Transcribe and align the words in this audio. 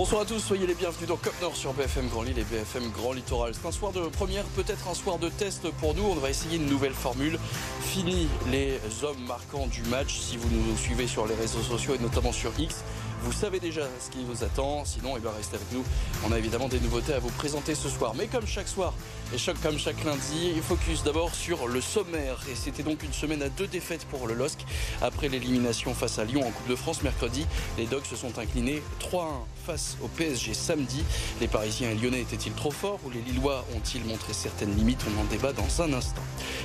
Bonsoir 0.00 0.22
à 0.22 0.24
tous, 0.24 0.38
soyez 0.38 0.66
les 0.66 0.74
bienvenus 0.74 1.06
dans 1.06 1.18
Cop 1.18 1.34
Nord 1.42 1.54
sur 1.54 1.74
BFM 1.74 2.08
Grand 2.08 2.22
Lille 2.22 2.38
et 2.38 2.44
BFM 2.44 2.90
Grand 2.90 3.12
Littoral. 3.12 3.52
C'est 3.54 3.68
un 3.68 3.70
soir 3.70 3.92
de 3.92 4.00
première, 4.00 4.44
peut-être 4.44 4.88
un 4.88 4.94
soir 4.94 5.18
de 5.18 5.28
test 5.28 5.70
pour 5.72 5.94
nous. 5.94 6.04
On 6.04 6.14
va 6.14 6.30
essayer 6.30 6.56
une 6.56 6.64
nouvelle 6.64 6.94
formule. 6.94 7.38
Fini 7.82 8.26
les 8.50 8.80
hommes 9.02 9.22
marquants 9.28 9.66
du 9.66 9.82
match. 9.90 10.18
Si 10.18 10.38
vous 10.38 10.48
nous 10.48 10.74
suivez 10.78 11.06
sur 11.06 11.26
les 11.26 11.34
réseaux 11.34 11.60
sociaux 11.60 11.96
et 11.96 11.98
notamment 11.98 12.32
sur 12.32 12.50
X, 12.58 12.82
vous 13.24 13.32
savez 13.32 13.60
déjà 13.60 13.82
ce 14.00 14.08
qui 14.08 14.24
vous 14.24 14.42
attend. 14.42 14.86
Sinon, 14.86 15.18
eh 15.18 15.20
bien, 15.20 15.32
restez 15.36 15.56
avec 15.56 15.70
nous. 15.70 15.84
On 16.26 16.32
a 16.32 16.38
évidemment 16.38 16.68
des 16.68 16.80
nouveautés 16.80 17.12
à 17.12 17.18
vous 17.18 17.28
présenter 17.32 17.74
ce 17.74 17.90
soir. 17.90 18.14
Mais 18.16 18.26
comme 18.26 18.46
chaque 18.46 18.68
soir 18.68 18.94
et 19.32 19.62
comme 19.62 19.78
chaque 19.78 20.02
lundi, 20.04 20.52
focus 20.60 21.04
d'abord 21.04 21.34
sur 21.34 21.68
le 21.68 21.80
sommaire. 21.80 22.38
Et 22.50 22.56
c'était 22.56 22.82
donc 22.82 23.02
une 23.02 23.12
semaine 23.12 23.42
à 23.42 23.48
deux 23.48 23.66
défaites 23.66 24.04
pour 24.06 24.26
le 24.26 24.34
LOSC. 24.34 24.58
Après 25.02 25.28
l'élimination 25.28 25.94
face 25.94 26.18
à 26.18 26.24
Lyon 26.24 26.46
en 26.46 26.50
Coupe 26.50 26.68
de 26.68 26.74
France 26.74 27.02
mercredi, 27.02 27.46
les 27.78 27.86
Dogs 27.86 28.04
se 28.04 28.16
sont 28.16 28.38
inclinés 28.38 28.82
3-1 29.00 29.26
face 29.64 29.96
au 30.02 30.08
PSG 30.08 30.54
samedi. 30.54 31.04
Les 31.40 31.46
Parisiens 31.46 31.90
et 31.90 31.94
Lyonnais 31.94 32.22
étaient-ils 32.22 32.52
trop 32.52 32.72
forts 32.72 32.98
ou 33.04 33.10
les 33.10 33.20
Lillois 33.20 33.64
ont-ils 33.76 34.04
montré 34.04 34.32
certaines 34.32 34.74
limites? 34.74 35.04
On 35.16 35.20
en 35.20 35.24
débat 35.24 35.52
dans 35.52 35.82
un 35.82 35.92
instant. 35.92 36.22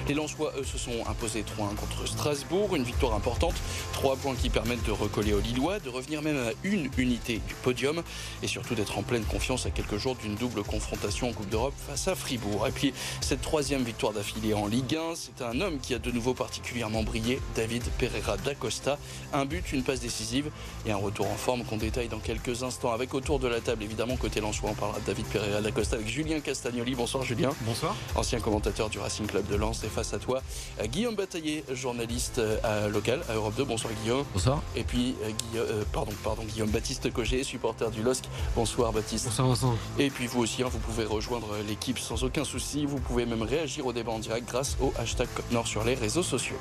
Les 0.08 0.14
Lensois, 0.16 0.54
eux, 0.58 0.64
se 0.64 0.78
sont 0.78 1.06
imposés 1.08 1.44
3-1 1.44 1.76
contre 1.76 2.08
Strasbourg. 2.08 2.76
Une 2.76 2.84
victoire 2.84 3.14
importante. 3.14 3.56
Trois 3.94 4.16
points 4.16 4.36
qui 4.36 4.50
permettent 4.50 4.86
de 4.86 4.92
recoller 4.92 5.34
aux 5.34 5.42
Lillois, 5.42 5.80
de 5.80 5.90
revenir 5.90 6.22
même 6.22 6.38
à 6.38 6.52
une 6.64 6.90
unité 6.98 7.42
du 7.48 7.54
podium 7.64 8.02
et 8.42 8.48
surtout 8.48 8.74
d'être 8.74 8.98
en 8.98 9.04
pleine 9.04 9.26
confiance 9.26 9.66
à 9.66 9.72
quelques 9.72 9.98
jours 9.98 10.16
d'une 10.16 10.36
double 10.36 10.64
confrontation 10.64 11.30
en 11.30 11.34
Coupe 11.34 11.50
d'Europe 11.50 11.74
face 11.88 12.08
à 12.08 12.16
Fribourg. 12.16 12.55
Et 12.68 12.72
puis 12.72 12.94
cette 13.22 13.42
troisième 13.42 13.84
victoire 13.84 14.14
d'affilée 14.14 14.54
en 14.54 14.68
Ligue 14.68 14.96
1, 14.96 15.16
c'est 15.16 15.44
un 15.44 15.62
homme 15.62 15.80
qui 15.80 15.94
a 15.94 16.00
de 16.00 16.12
nouveau 16.12 16.34
particulièrement 16.34 17.04
brillé, 17.04 17.40
David 17.56 17.84
Pereira 17.98 18.38
d'Acosta. 18.38 18.98
Un 19.34 19.46
but, 19.46 19.74
une 19.74 19.84
passe 19.84 20.00
décisive 20.00 20.50
et 20.86 20.92
un 20.92 20.98
retour 20.98 21.30
en 21.30 21.36
forme 21.36 21.64
qu'on 21.64 21.78
détaille 21.78 22.08
dans 22.08 22.20
quelques 22.20 22.64
instants 22.64 22.92
avec 22.92 23.14
autour 23.14 23.40
de 23.40 23.48
la 23.48 23.60
table 23.60 23.84
évidemment 23.84 24.16
côté 24.16 24.42
Lensois 24.42 24.70
on 24.72 24.74
parlera 24.74 25.00
de 25.00 25.06
David 25.06 25.26
Pereira 25.26 25.62
d'Acosta 25.62 25.96
avec 25.98 26.08
Julien 26.08 26.40
Castagnoli. 26.40 26.96
Bonsoir 26.96 27.24
Julien. 27.24 27.50
Bonsoir. 27.62 27.96
Ancien 28.16 28.40
commentateur 28.40 28.90
du 28.90 29.00
Racing 29.00 29.28
Club 29.28 29.48
de 29.48 29.56
Lens 29.56 29.84
et 29.84 29.90
face 29.90 30.14
à 30.14 30.20
toi 30.20 30.42
Guillaume 30.84 31.16
Bataillé, 31.16 31.64
journaliste 31.72 32.40
euh, 32.40 32.90
local 32.90 33.22
à 33.30 33.34
Europe 33.34 33.56
2. 33.56 33.66
Bonsoir 33.66 33.94
Guillaume. 34.02 34.26
Bonsoir. 34.34 34.62
Et 34.76 34.84
puis 34.84 35.16
euh, 35.24 35.32
Guillaume, 35.50 35.68
euh, 35.70 35.84
pardon, 35.92 36.12
pardon 36.24 36.44
Guillaume 36.44 36.70
Baptiste 36.70 37.12
Cogé, 37.12 37.44
supporter 37.44 37.92
du 37.92 38.02
LOSC. 38.02 38.26
Bonsoir 38.56 38.94
Baptiste. 38.94 39.26
Bonsoir 39.26 39.48
Vincent. 39.50 39.76
Et 40.00 40.10
puis 40.10 40.28
vous 40.28 40.42
aussi, 40.42 40.64
hein, 40.64 40.70
vous 40.72 40.80
pouvez 40.80 41.06
rejoindre 41.06 41.48
l'équipe 41.68 42.00
sans 42.00 42.24
aucun 42.24 42.45
souci. 42.46 42.86
Vous 42.86 43.00
pouvez 43.00 43.26
même 43.26 43.42
réagir 43.42 43.86
au 43.86 43.92
débat 43.92 44.14
en 44.14 44.20
direct 44.20 44.48
grâce 44.48 44.78
au 44.80 44.94
hashtag 44.98 45.28
Nord 45.52 45.68
sur 45.68 45.84
les 45.84 45.96
réseaux 45.96 46.24
sociaux. 46.24 46.58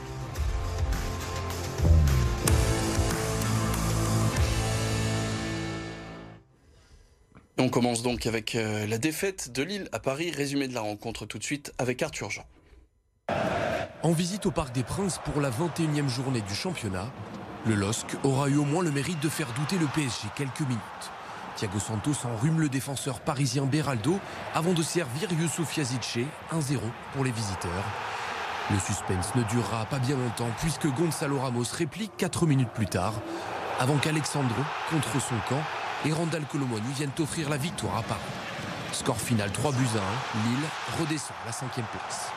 On 7.56 7.68
commence 7.68 8.02
donc 8.02 8.26
avec 8.26 8.56
euh, 8.56 8.86
la 8.86 8.98
défaite 8.98 9.52
de 9.52 9.62
Lille 9.62 9.88
à 9.92 10.00
Paris. 10.00 10.32
Résumé 10.32 10.66
de 10.66 10.74
la 10.74 10.80
rencontre 10.80 11.24
tout 11.24 11.38
de 11.38 11.44
suite 11.44 11.72
avec 11.78 12.02
Arthur 12.02 12.30
Jean. 12.30 12.44
En 14.02 14.12
visite 14.12 14.44
au 14.46 14.50
Parc 14.50 14.74
des 14.74 14.82
Princes 14.82 15.18
pour 15.24 15.40
la 15.40 15.50
21e 15.50 16.08
journée 16.08 16.42
du 16.42 16.54
championnat, 16.54 17.10
le 17.66 17.74
LOSC 17.74 18.06
aura 18.22 18.48
eu 18.48 18.56
au 18.56 18.64
moins 18.64 18.82
le 18.82 18.90
mérite 18.90 19.20
de 19.20 19.28
faire 19.28 19.50
douter 19.54 19.78
le 19.78 19.86
PSG 19.86 20.28
quelques 20.36 20.60
minutes. 20.60 21.10
Thiago 21.56 21.78
Santos 21.78 22.26
enrhume 22.26 22.60
le 22.60 22.68
défenseur 22.68 23.20
parisien 23.20 23.64
Beraldo 23.64 24.18
avant 24.54 24.72
de 24.72 24.82
servir 24.82 25.30
Youssouf 25.32 25.76
Yazice 25.76 26.26
1-0 26.52 26.78
pour 27.12 27.24
les 27.24 27.30
visiteurs. 27.30 27.84
Le 28.70 28.78
suspense 28.78 29.34
ne 29.34 29.42
durera 29.44 29.84
pas 29.86 29.98
bien 29.98 30.16
longtemps 30.16 30.50
puisque 30.60 30.86
Gonzalo 30.86 31.38
Ramos 31.38 31.64
réplique 31.72 32.16
4 32.16 32.46
minutes 32.46 32.70
plus 32.70 32.86
tard 32.86 33.14
avant 33.78 33.96
qu'Alexandro, 33.98 34.62
contre 34.90 35.20
son 35.20 35.34
camp, 35.48 35.62
et 36.04 36.12
Randall 36.12 36.44
Colomoni 36.44 36.92
viennent 36.94 37.10
offrir 37.18 37.48
la 37.48 37.56
victoire 37.56 37.98
à 37.98 38.02
Paris. 38.02 38.20
Score 38.92 39.20
final 39.20 39.50
3 39.50 39.72
buts 39.72 39.86
à 39.96 40.38
1, 40.38 40.48
Lille 40.48 41.00
redescend 41.00 41.36
à 41.42 41.46
la 41.46 41.52
cinquième 41.52 41.86
place. 41.86 42.30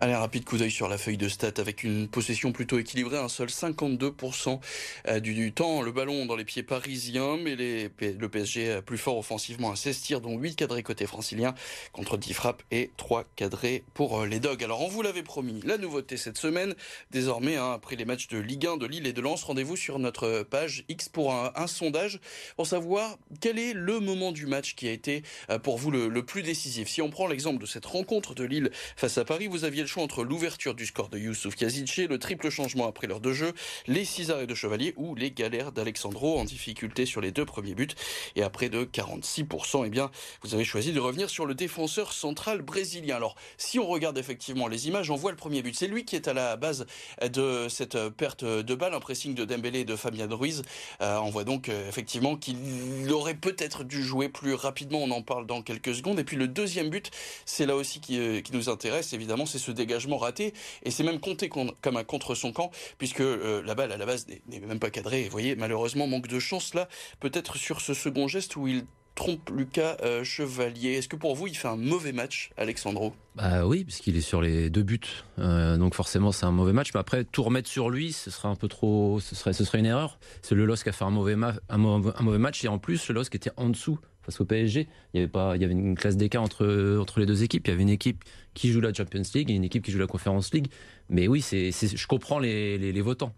Allez, 0.00 0.14
rapide 0.14 0.44
coup 0.44 0.58
d'œil 0.58 0.70
sur 0.70 0.88
la 0.88 0.96
feuille 0.96 1.16
de 1.16 1.28
stats 1.28 1.54
avec 1.56 1.82
une 1.82 2.06
possession 2.06 2.52
plutôt 2.52 2.78
équilibrée, 2.78 3.18
un 3.18 3.28
seul 3.28 3.48
52% 3.48 4.60
euh, 5.08 5.18
du, 5.18 5.52
temps, 5.52 5.82
le 5.82 5.90
ballon 5.90 6.24
dans 6.24 6.36
les 6.36 6.44
pieds 6.44 6.62
parisiens, 6.62 7.36
mais 7.36 7.56
le 7.56 8.28
PSG 8.28 8.80
plus 8.86 8.96
fort 8.96 9.18
offensivement 9.18 9.72
à 9.72 9.76
16 9.76 10.00
tirs, 10.00 10.20
dont 10.20 10.38
8 10.38 10.54
cadrés 10.54 10.84
côté 10.84 11.04
francilien, 11.04 11.52
contre 11.92 12.16
10 12.16 12.32
frappes 12.32 12.62
et 12.70 12.92
3 12.96 13.24
cadrés 13.34 13.82
pour 13.92 14.20
euh, 14.20 14.26
les 14.26 14.38
Dogs. 14.38 14.62
Alors, 14.62 14.82
on 14.82 14.88
vous 14.88 15.02
l'avait 15.02 15.24
promis, 15.24 15.60
la 15.64 15.78
nouveauté 15.78 16.16
cette 16.16 16.38
semaine, 16.38 16.76
désormais, 17.10 17.56
hein, 17.56 17.72
après 17.72 17.96
les 17.96 18.04
matchs 18.04 18.28
de 18.28 18.38
Ligue 18.38 18.68
1, 18.68 18.76
de 18.76 18.86
Lille 18.86 19.08
et 19.08 19.12
de 19.12 19.20
Lens, 19.20 19.42
rendez-vous 19.42 19.74
sur 19.74 19.98
notre 19.98 20.44
page 20.44 20.84
X 20.88 21.08
pour 21.08 21.34
un, 21.34 21.66
sondage 21.66 22.20
pour 22.54 22.68
savoir 22.68 23.18
quel 23.40 23.58
est 23.58 23.72
le 23.72 23.98
moment 23.98 24.30
du 24.30 24.46
match 24.46 24.76
qui 24.76 24.86
a 24.86 24.92
été 24.92 25.24
euh, 25.50 25.58
pour 25.58 25.76
vous 25.76 25.90
le, 25.90 26.06
le 26.06 26.24
plus 26.24 26.44
décisif. 26.44 26.86
Si 26.86 27.02
on 27.02 27.10
prend 27.10 27.26
l'exemple 27.26 27.60
de 27.60 27.66
cette 27.66 27.86
rencontre 27.86 28.36
de 28.36 28.44
Lille 28.44 28.70
face 28.94 29.18
à 29.18 29.24
Paris, 29.24 29.48
vous 29.48 29.64
aviez 29.64 29.87
choix 29.88 30.02
entre 30.02 30.22
l'ouverture 30.22 30.74
du 30.74 30.86
score 30.86 31.08
de 31.08 31.18
Youssouf 31.18 31.56
Kazice, 31.56 31.96
le 31.96 32.18
triple 32.18 32.50
changement 32.50 32.86
après 32.86 33.06
l'heure 33.06 33.20
de 33.20 33.32
jeu, 33.32 33.52
les 33.86 34.04
six 34.04 34.30
arrêts 34.30 34.46
de 34.46 34.54
Chevalier 34.54 34.94
ou 34.96 35.14
les 35.14 35.30
galères 35.30 35.72
d'Alexandro 35.72 36.38
en 36.38 36.44
difficulté 36.44 37.06
sur 37.06 37.20
les 37.20 37.32
deux 37.32 37.44
premiers 37.44 37.74
buts. 37.74 37.88
Et 38.36 38.42
après 38.42 38.68
de 38.68 38.84
46%, 38.84 39.84
eh 39.86 39.90
bien, 39.90 40.10
vous 40.42 40.54
avez 40.54 40.64
choisi 40.64 40.92
de 40.92 41.00
revenir 41.00 41.30
sur 41.30 41.46
le 41.46 41.54
défenseur 41.54 42.12
central 42.12 42.62
brésilien. 42.62 43.16
Alors, 43.16 43.34
si 43.56 43.78
on 43.78 43.86
regarde 43.86 44.18
effectivement 44.18 44.68
les 44.68 44.88
images, 44.88 45.10
on 45.10 45.16
voit 45.16 45.30
le 45.30 45.36
premier 45.36 45.62
but. 45.62 45.74
C'est 45.74 45.88
lui 45.88 46.04
qui 46.04 46.16
est 46.16 46.28
à 46.28 46.34
la 46.34 46.56
base 46.56 46.86
de 47.22 47.66
cette 47.68 47.98
perte 48.10 48.44
de 48.44 48.74
balle, 48.74 48.94
un 48.94 49.00
pressing 49.00 49.34
de 49.34 49.44
Dembélé 49.44 49.80
et 49.80 49.84
de 49.84 49.96
Fabien 49.96 50.28
Ruiz. 50.30 50.62
Euh, 51.00 51.18
on 51.22 51.30
voit 51.30 51.44
donc 51.44 51.68
euh, 51.68 51.88
effectivement 51.88 52.36
qu'il 52.36 53.10
aurait 53.10 53.34
peut-être 53.34 53.84
dû 53.84 54.02
jouer 54.02 54.28
plus 54.28 54.54
rapidement. 54.54 54.98
On 54.98 55.10
en 55.10 55.22
parle 55.22 55.46
dans 55.46 55.62
quelques 55.62 55.94
secondes. 55.94 56.18
Et 56.18 56.24
puis 56.24 56.36
le 56.36 56.48
deuxième 56.48 56.90
but, 56.90 57.10
c'est 57.46 57.66
là 57.66 57.74
aussi 57.74 58.00
qui, 58.00 58.18
euh, 58.18 58.40
qui 58.40 58.52
nous 58.52 58.68
intéresse, 58.68 59.12
évidemment, 59.12 59.46
c'est 59.46 59.58
ce 59.58 59.70
dégagement 59.78 60.18
raté. 60.18 60.52
Et 60.82 60.90
c'est 60.90 61.04
même 61.04 61.20
compté 61.20 61.48
comme 61.48 61.96
un 61.96 62.04
contre 62.04 62.34
son 62.34 62.52
camp, 62.52 62.70
puisque 62.98 63.20
euh, 63.20 63.62
la 63.64 63.74
balle 63.74 63.92
à 63.92 63.96
la 63.96 64.06
base 64.06 64.26
n'est 64.28 64.60
même 64.60 64.78
pas 64.78 64.90
cadrée. 64.90 65.22
Et 65.22 65.24
vous 65.24 65.32
voyez, 65.32 65.56
malheureusement, 65.56 66.06
manque 66.06 66.28
de 66.28 66.38
chance 66.38 66.74
là, 66.74 66.88
peut-être 67.20 67.56
sur 67.56 67.80
ce 67.80 67.94
second 67.94 68.28
geste 68.28 68.56
où 68.56 68.68
il 68.68 68.84
trompe 69.18 69.50
Lucas 69.50 69.96
euh, 70.02 70.22
Chevalier. 70.22 70.92
Est-ce 70.92 71.08
que 71.08 71.16
pour 71.16 71.34
vous, 71.34 71.48
il 71.48 71.56
fait 71.56 71.66
un 71.66 71.76
mauvais 71.76 72.12
match, 72.12 72.50
Alexandro? 72.56 73.14
Bah 73.34 73.66
oui, 73.66 73.84
parce 73.84 73.98
qu'il 73.98 74.16
est 74.16 74.20
sur 74.20 74.40
les 74.40 74.70
deux 74.70 74.84
buts. 74.84 75.00
Euh, 75.40 75.76
donc 75.76 75.94
forcément, 75.94 76.30
c'est 76.30 76.46
un 76.46 76.52
mauvais 76.52 76.72
match. 76.72 76.94
Mais 76.94 77.00
après, 77.00 77.24
tout 77.24 77.42
remettre 77.42 77.68
sur 77.68 77.90
lui, 77.90 78.12
ce 78.12 78.30
serait 78.30 78.46
un 78.46 78.54
peu 78.54 78.68
trop. 78.68 79.18
Ce 79.18 79.34
serait, 79.34 79.52
ce 79.52 79.64
serait 79.64 79.80
une 79.80 79.86
erreur. 79.86 80.20
C'est 80.42 80.54
le 80.54 80.64
LOSC 80.64 80.84
qui 80.84 80.88
a 80.90 80.92
fait 80.92 81.04
un 81.04 81.10
mauvais, 81.10 81.34
un, 81.68 81.78
mauvais 81.78 82.38
match. 82.38 82.64
Et 82.64 82.68
en 82.68 82.78
plus, 82.78 83.08
le 83.08 83.14
LOSC 83.16 83.34
était 83.34 83.50
en 83.56 83.70
dessous 83.70 83.98
face 84.28 84.40
au 84.40 84.44
PSG. 84.44 84.88
Il 85.14 85.16
y 85.16 85.22
avait, 85.22 85.30
pas, 85.30 85.56
il 85.56 85.62
y 85.62 85.64
avait 85.64 85.74
une 85.74 85.96
classe 85.96 86.16
d'écart 86.16 86.42
entre, 86.42 86.98
entre 87.00 87.20
les 87.20 87.26
deux 87.26 87.42
équipes. 87.42 87.66
Il 87.66 87.70
y 87.70 87.72
avait 87.72 87.82
une 87.82 87.88
équipe 87.88 88.24
qui 88.54 88.70
joue 88.70 88.80
la 88.80 88.92
Champions 88.92 89.22
League 89.34 89.50
et 89.50 89.54
une 89.54 89.64
équipe 89.64 89.84
qui 89.84 89.90
joue 89.90 89.98
la 89.98 90.06
Conference 90.06 90.52
League. 90.52 90.68
Mais 91.08 91.28
oui, 91.28 91.40
c'est, 91.40 91.70
je 91.72 92.06
comprends 92.06 92.38
les, 92.38 92.76
les, 92.78 92.92
les 92.92 93.00
votants. 93.00 93.32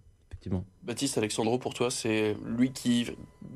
Baptiste 0.83 1.19
Alexandro, 1.19 1.59
pour 1.59 1.75
toi, 1.75 1.91
c'est 1.91 2.35
lui 2.47 2.73
qui, 2.73 3.07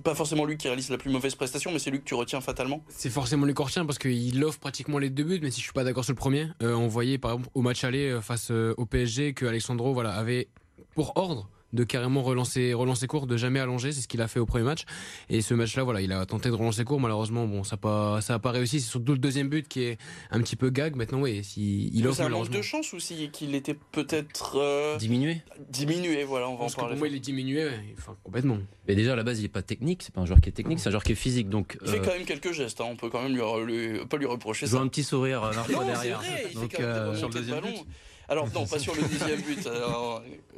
pas 0.03 0.15
forcément 0.15 0.45
lui 0.45 0.59
qui 0.59 0.69
réalise 0.69 0.91
la 0.91 0.99
plus 0.99 1.11
mauvaise 1.11 1.35
prestation, 1.35 1.73
mais 1.73 1.79
c'est 1.79 1.91
lui 1.91 1.99
que 1.99 2.05
tu 2.05 2.15
retiens 2.15 2.41
fatalement? 2.41 2.85
C'est 2.89 3.11
forcément 3.11 3.47
lui 3.47 3.55
qu'on 3.55 3.65
retient 3.65 3.87
parce 3.87 3.99
qu'il 3.99 4.45
offre 4.45 4.59
pratiquement 4.59 4.99
les 4.99 5.09
deux 5.09 5.25
buts, 5.25 5.41
mais 5.43 5.51
si 5.51 5.61
je 5.61 5.65
suis 5.65 5.73
pas 5.73 5.85
d'accord 5.85 6.05
sur 6.05 6.13
le 6.13 6.19
premier, 6.19 6.49
euh, 6.63 6.75
on 6.75 6.87
voyait 6.87 7.17
par 7.17 7.33
exemple 7.33 7.49
au 7.55 7.63
match 7.63 7.85
aller 7.85 8.11
euh, 8.11 8.21
face 8.21 8.51
euh, 8.51 8.75
au 8.77 8.85
PSG 8.85 9.33
que 9.33 9.47
Alexandro 9.47 9.95
voilà, 9.95 10.15
avait 10.15 10.49
pour 10.95 11.13
ordre 11.17 11.49
de 11.75 11.85
carrément 11.85 12.23
relancer, 12.23 12.73
relancer 12.73 13.07
court, 13.07 13.27
de 13.27 13.37
jamais 13.37 13.61
allonger. 13.61 13.93
C'est 13.93 14.01
ce 14.01 14.09
qu'il 14.09 14.23
a 14.23 14.29
fait 14.29 14.41
au 14.41 14.47
premier 14.47 14.65
match. 14.65 14.85
Et 15.29 15.43
ce 15.43 15.55
match-là, 15.55 15.83
voilà, 15.83 16.01
il 16.01 16.13
a 16.13 16.25
tenté 16.27 16.49
de 16.49 16.55
relancer 16.55 16.85
court. 16.85 17.01
Malheureusement, 17.01 17.47
bon, 17.47 17.65
ça 17.65 17.77
n'a 17.77 17.81
pas, 17.81 18.21
ça 18.21 18.35
a 18.35 18.39
pas 18.39 18.51
réussi. 18.51 18.81
C'est 18.81 18.91
surtout 18.91 19.13
le 19.13 19.19
deuxième 19.19 19.49
but 19.49 19.69
qui 19.69 19.83
est 19.83 19.99
un 20.31 20.41
petit 20.41 20.57
peu 20.57 20.71
gag. 20.71 20.97
Maintenant, 20.97 21.21
oui, 21.21 21.43
si, 21.45 21.91
il 21.93 22.07
offre. 22.07 22.17
C'est 22.17 22.23
un 22.23 22.29
manque 22.29 22.51
de 22.51 22.63
chance 22.63 22.95
aussi 22.95 23.31
qu'il 23.31 23.55
était 23.55 23.77
peut-être 23.93 24.57
euh, 24.57 24.97
diminué. 24.97 25.43
Diminué, 25.69 26.25
voilà, 26.25 26.49
on 26.49 26.57
va 26.57 26.65
en 26.65 26.71
parler. 26.71 26.91
Pour 26.91 26.99
moi, 26.99 27.09
il 27.09 27.17
est 27.17 27.21
diminué, 27.21 27.69
enfin, 27.99 28.17
complètement. 28.23 28.59
Mais 28.87 28.95
déjà 28.95 29.15
à 29.15 29.17
la 29.17 29.23
base, 29.23 29.41
il 29.41 29.45
est 29.45 29.49
pas 29.49 29.63
technique. 29.63 30.03
C'est 30.03 30.15
pas 30.15 30.21
un 30.21 30.27
joueur 30.27 30.41
qui 30.41 30.49
est 30.49 30.53
technique, 30.53 30.79
c'est 30.79 30.89
un 30.89 30.93
joueur 30.93 31.05
qui 31.05 31.13
est 31.13 31.17
physique. 31.17 31.49
Donc 31.49 31.77
il 31.83 31.89
fait 31.89 31.99
euh, 31.99 32.03
quand 32.05 32.13
même 32.13 32.25
quelques 32.25 32.53
gestes. 32.53 32.81
Hein. 32.81 32.87
On 32.91 32.97
peut 32.97 33.11
quand 33.11 33.23
même 33.23 33.35
lui, 33.35 33.99
pas 34.07 34.17
lui 34.17 34.27
reprocher 34.27 34.67
ça. 34.67 34.79
un 34.79 34.89
petit 34.89 35.05
sourire 35.05 35.43
euh, 35.45 35.53
derrière. 35.85 36.19
Vrai, 36.19 36.47
il 36.53 36.61
donc 36.61 36.73
sur 37.17 37.29
le 37.29 37.35
deuxième 37.35 37.61
but. 37.61 37.87
Alors 38.29 38.49
non, 38.55 38.67
pas 38.67 38.79
sur 38.79 38.95
le 38.95 39.03
dixième 39.03 39.41
but. 39.41 39.69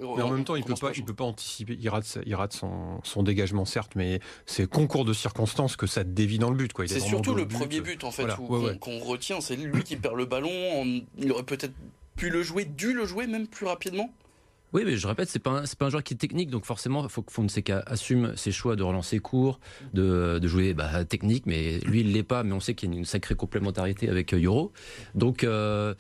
mais 0.01 0.23
en 0.23 0.31
même 0.31 0.45
temps, 0.45 0.57
il 0.57 0.65
peut 0.65 0.75
pas, 0.75 0.93
il 0.95 1.05
peut 1.05 1.15
pas 1.15 1.25
anticiper. 1.25 1.77
Il 1.81 1.89
rate, 1.89 2.19
il 2.25 2.35
rate 2.35 2.53
son, 2.53 3.23
dégagement 3.23 3.65
certes, 3.65 3.93
mais 3.97 4.21
c'est 4.45 4.69
concours 4.69 5.05
de 5.05 5.13
circonstances 5.13 5.77
que 5.77 5.87
ça 5.87 6.05
dévie 6.05 6.39
dans 6.39 6.51
le 6.51 6.57
but. 6.57 6.73
C'est 6.87 7.01
surtout 7.01 7.35
le 7.35 7.47
premier 7.47 7.81
but 7.81 8.05
en 8.05 8.11
fait 8.11 8.27
qu'on 8.81 8.99
retient. 9.01 9.41
C'est 9.41 9.57
lui 9.57 9.83
qui 9.83 9.97
perd 9.97 10.17
le 10.17 10.25
ballon. 10.27 11.03
Il 11.19 11.33
aurait 11.33 11.43
peut-être 11.43 11.75
pu 12.17 12.31
le 12.31 12.43
jouer, 12.43 12.65
dû 12.65 12.93
le 12.93 13.05
jouer 13.05 13.27
même 13.27 13.47
plus 13.47 13.67
rapidement. 13.67 14.11
Oui, 14.73 14.83
mais 14.85 14.97
je 14.97 15.07
répète, 15.07 15.29
c'est 15.29 15.39
pas 15.39 15.63
pas 15.79 15.87
un 15.87 15.91
joueur 15.91 16.03
qui 16.03 16.15
est 16.15 16.17
technique, 16.17 16.51
donc 16.51 16.65
forcément, 16.65 17.03
il 17.05 17.09
faut 17.09 17.23
que 17.23 17.33
Fonseca 17.33 17.83
assume 17.87 18.37
ses 18.37 18.51
choix 18.51 18.75
de 18.77 18.83
relancer 18.83 19.21
court, 19.21 19.61
de, 19.95 20.41
jouer 20.47 20.75
bah, 20.75 21.05
technique, 21.05 21.47
mais 21.47 21.79
lui 21.81 22.01
il 22.01 22.13
l'est 22.13 22.23
pas, 22.23 22.43
mais 22.43 22.53
on 22.53 22.61
sait 22.61 22.75
qu'il 22.75 22.93
y 22.93 22.95
a 22.95 22.99
une 22.99 23.05
sacrée 23.05 23.37
complémentarité 23.37 24.09
avec 24.09 24.35
euh, 24.35 24.43
Euro. 24.43 24.73
Donc 25.15 25.45
euh, 25.45 25.95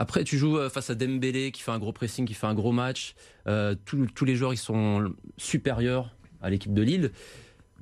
après, 0.00 0.24
tu 0.24 0.38
joues 0.38 0.56
euh, 0.56 0.70
face 0.70 0.88
à 0.88 0.94
Dembélé 0.94 1.52
qui 1.52 1.60
fait 1.60 1.72
un 1.72 1.78
gros 1.78 1.92
pressing, 1.92 2.24
qui 2.24 2.32
fait 2.32 2.46
un 2.46 2.54
gros 2.54 2.72
match. 2.72 3.14
Euh, 3.46 3.74
tous 3.84 4.24
les 4.24 4.34
joueurs 4.34 4.54
ils 4.54 4.56
sont 4.56 5.12
supérieurs 5.36 6.16
à 6.40 6.48
l'équipe 6.48 6.72
de 6.72 6.80
Lille. 6.80 7.10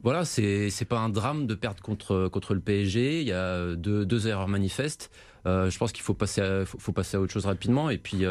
voilà, 0.03 0.25
c'est 0.25 0.85
pas 0.89 0.99
un 0.99 1.11
drame 1.11 1.47
de 1.47 1.55
perdre 1.55 1.81
contre 1.81 2.27
contre 2.27 2.55
le 2.55 2.61
PSG. 2.61 3.21
Il 3.21 3.29
y 3.29 3.33
a 3.33 3.77
deux, 3.77 4.27
erreurs 4.27 4.49
manifestes. 4.49 5.13
Euh, 5.47 5.71
je 5.71 5.79
pense 5.79 5.93
qu'il 5.93 6.03
faut 6.03 6.13
passer 6.13 6.41
à, 6.41 6.65
faut, 6.67 6.91
passer 6.91 7.17
à 7.17 7.21
autre 7.21 7.33
chose 7.33 7.47
rapidement. 7.47 7.89
Et 7.89 7.99
puis 7.99 8.25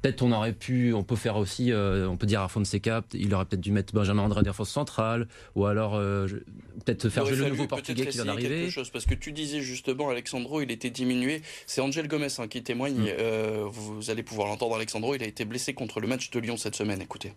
peut-être 0.00 0.22
on 0.22 0.32
aurait 0.32 0.52
pu, 0.52 0.92
on 0.92 1.02
peut 1.02 1.16
faire 1.16 1.36
aussi, 1.36 1.72
euh, 1.72 2.08
on 2.08 2.16
peut 2.16 2.26
dire 2.26 2.42
à 2.42 2.48
Fonseca, 2.48 3.02
il 3.12 3.34
aurait 3.34 3.44
peut-être 3.44 3.60
dû 3.60 3.72
mettre 3.72 3.94
Benjamin 3.94 4.22
André 4.22 4.40
en 4.40 4.42
défense 4.42 4.70
centrale, 4.70 5.28
ou 5.54 5.66
alors 5.66 5.92
peut-être 6.84 7.08
faire 7.08 7.26
jouer 7.26 7.36
le 7.36 7.48
nouveau 7.48 7.66
portugais 7.66 8.06
qui 8.06 8.16
vient 8.16 8.26
d'arriver. 8.26 8.68
Parce 8.92 9.06
que 9.06 9.14
tu 9.14 9.32
disais 9.32 9.60
justement, 9.60 10.10
Alexandro, 10.10 10.60
il 10.60 10.70
était 10.70 10.90
diminué. 10.90 11.42
C'est 11.66 11.80
Angel 11.80 12.08
Gomez 12.08 12.28
hein, 12.38 12.48
qui 12.48 12.62
témoigne. 12.62 13.12
Mm. 13.12 13.68
vous 13.70 14.10
allez 14.10 14.22
pouvoir 14.22 14.48
l'entendre, 14.48 14.76
Alexandro. 14.76 15.14
Il 15.14 15.22
a 15.22 15.26
été 15.26 15.44
blessé 15.44 15.74
contre 15.74 16.00
le 16.00 16.08
match 16.08 16.30
de 16.30 16.38
Lyon 16.40 16.56
cette 16.56 16.76
semaine. 16.76 17.00
Écoutez. 17.02 17.32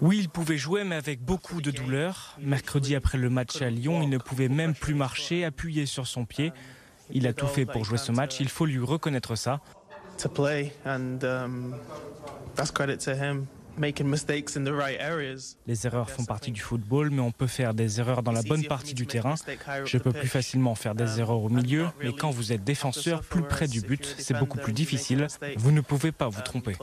Oui, 0.00 0.18
il 0.20 0.28
pouvait 0.28 0.56
jouer, 0.56 0.82
mais 0.84 0.96
avec 0.96 1.22
beaucoup 1.22 1.60
de 1.60 1.70
douleur. 1.70 2.36
Mercredi, 2.40 2.96
après 2.96 3.18
le 3.18 3.30
match 3.30 3.62
à 3.62 3.70
Lyon, 3.70 4.02
il 4.02 4.08
ne 4.08 4.18
pouvait 4.18 4.48
même 4.48 4.74
plus 4.74 4.94
marcher, 4.94 5.44
appuyer 5.44 5.86
sur 5.86 6.06
son 6.06 6.24
pied. 6.24 6.52
Il 7.14 7.26
a 7.26 7.32
tout 7.32 7.46
fait 7.46 7.64
pour 7.64 7.84
jouer 7.84 7.98
ce 7.98 8.12
match, 8.12 8.40
il 8.40 8.48
faut 8.48 8.66
lui 8.66 8.78
reconnaître 8.78 9.36
ça. 9.36 9.60
Les 15.66 15.86
erreurs 15.86 16.10
font 16.10 16.24
partie 16.24 16.52
du 16.52 16.60
football, 16.60 17.10
mais 17.10 17.20
on 17.20 17.32
peut 17.32 17.46
faire 17.46 17.74
des 17.74 17.98
erreurs 17.98 18.22
dans 18.22 18.32
la 18.32 18.42
bonne 18.42 18.64
partie 18.64 18.94
du 18.94 19.06
terrain. 19.06 19.34
Je 19.84 19.98
peux 19.98 20.12
plus 20.12 20.28
facilement 20.28 20.74
faire 20.74 20.94
des 20.94 21.18
erreurs 21.20 21.42
au 21.42 21.48
milieu, 21.48 21.86
mais 22.00 22.12
quand 22.12 22.30
vous 22.30 22.52
êtes 22.52 22.64
défenseur 22.64 23.22
plus 23.22 23.42
près 23.42 23.66
du 23.66 23.80
but, 23.80 24.14
c'est 24.18 24.38
beaucoup 24.38 24.58
plus 24.58 24.72
difficile. 24.72 25.26
Vous 25.56 25.72
ne 25.72 25.80
pouvez 25.80 26.12
pas 26.12 26.28
vous 26.28 26.42
tromper. 26.42 26.76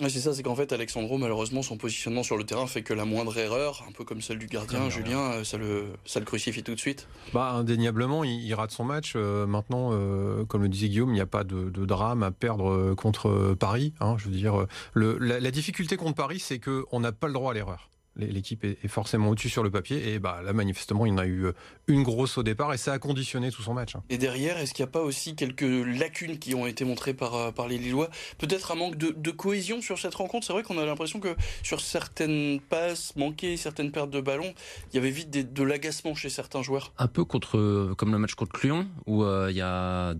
Oui, 0.00 0.10
c'est 0.10 0.20
ça, 0.20 0.32
c'est 0.32 0.44
qu'en 0.44 0.54
fait, 0.54 0.72
Alexandro, 0.72 1.18
malheureusement, 1.18 1.62
son 1.62 1.76
positionnement 1.76 2.22
sur 2.22 2.36
le 2.36 2.44
terrain 2.44 2.68
fait 2.68 2.82
que 2.82 2.94
la 2.94 3.04
moindre 3.04 3.36
erreur, 3.36 3.84
un 3.88 3.92
peu 3.92 4.04
comme 4.04 4.22
celle 4.22 4.38
du 4.38 4.46
gardien, 4.46 4.88
Julien, 4.90 5.32
euh, 5.32 5.44
ça 5.44 5.58
le, 5.58 5.86
ça 6.04 6.20
le 6.20 6.24
crucifie 6.24 6.62
tout 6.62 6.74
de 6.74 6.78
suite. 6.78 7.08
Bah, 7.32 7.50
indéniablement, 7.50 8.22
il, 8.22 8.54
rate 8.54 8.70
son 8.70 8.84
match. 8.84 9.14
Euh, 9.16 9.46
maintenant, 9.46 9.90
euh, 9.92 10.44
comme 10.44 10.62
le 10.62 10.68
disait 10.68 10.88
Guillaume, 10.88 11.10
il 11.10 11.14
n'y 11.14 11.20
a 11.20 11.26
pas 11.26 11.42
de, 11.42 11.68
drame 11.84 12.22
à 12.22 12.30
perdre 12.30 12.94
contre 12.94 13.56
Paris. 13.58 13.92
Hein, 14.00 14.16
je 14.18 14.26
veux 14.26 14.36
dire, 14.36 14.66
le, 14.92 15.18
la, 15.18 15.50
difficulté 15.50 15.96
contre 15.96 16.14
Paris, 16.14 16.38
c'est 16.38 16.60
qu'on 16.60 17.00
n'a 17.00 17.10
pas 17.10 17.26
le 17.26 17.32
droit 17.32 17.50
à 17.50 17.54
l'erreur 17.54 17.88
l'équipe 18.18 18.64
est 18.64 18.88
forcément 18.88 19.30
au-dessus 19.30 19.48
sur 19.48 19.62
le 19.62 19.70
papier. 19.70 20.12
Et 20.12 20.18
bah, 20.18 20.40
là, 20.44 20.52
manifestement, 20.52 21.06
il 21.06 21.10
y 21.10 21.12
en 21.12 21.18
a 21.18 21.26
eu 21.26 21.46
euh, 21.46 21.52
une 21.86 22.02
grosse 22.02 22.38
au 22.38 22.42
départ 22.42 22.74
et 22.74 22.78
ça 22.78 22.92
a 22.92 22.98
conditionné 22.98 23.50
tout 23.50 23.62
son 23.62 23.74
match. 23.74 23.96
Hein. 23.96 24.02
Et 24.10 24.18
derrière, 24.18 24.58
est-ce 24.58 24.74
qu'il 24.74 24.84
n'y 24.84 24.88
a 24.88 24.92
pas 24.92 25.02
aussi 25.02 25.34
quelques 25.34 25.62
lacunes 25.62 26.38
qui 26.38 26.54
ont 26.54 26.66
été 26.66 26.84
montrées 26.84 27.14
par, 27.14 27.34
euh, 27.34 27.50
par 27.52 27.68
les 27.68 27.78
Lillois? 27.78 28.10
Peut-être 28.38 28.72
un 28.72 28.74
manque 28.74 28.96
de, 28.96 29.30
cohésion 29.30 29.80
sur 29.80 29.98
cette 29.98 30.14
rencontre? 30.14 30.46
C'est 30.46 30.52
vrai 30.52 30.62
qu'on 30.62 30.78
a 30.78 30.84
l'impression 30.84 31.20
que 31.20 31.36
sur 31.62 31.80
certaines 31.80 32.60
passes 32.60 33.14
manquées, 33.16 33.56
certaines 33.56 33.92
pertes 33.92 34.10
de 34.10 34.20
ballon, 34.20 34.52
il 34.92 34.96
y 34.96 34.98
avait 34.98 35.10
vite 35.10 35.30
de 35.30 35.62
l'agacement 35.62 36.14
chez 36.14 36.28
certains 36.28 36.62
joueurs. 36.62 36.92
Un 36.98 37.06
peu 37.06 37.24
contre, 37.24 37.94
comme 37.96 38.10
le 38.10 38.18
match 38.18 38.34
contre 38.34 38.58
Lyon, 38.64 38.88
où 39.06 39.22
euh, 39.22 39.48
il 39.50 39.56
y 39.56 39.60
a 39.60 40.14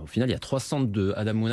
au 0.00 0.06
final, 0.06 0.28
il 0.28 0.32
y 0.32 0.36
a 0.36 0.38
trois 0.38 0.60
centres 0.60 0.90
de 0.90 1.12
Adam 1.16 1.46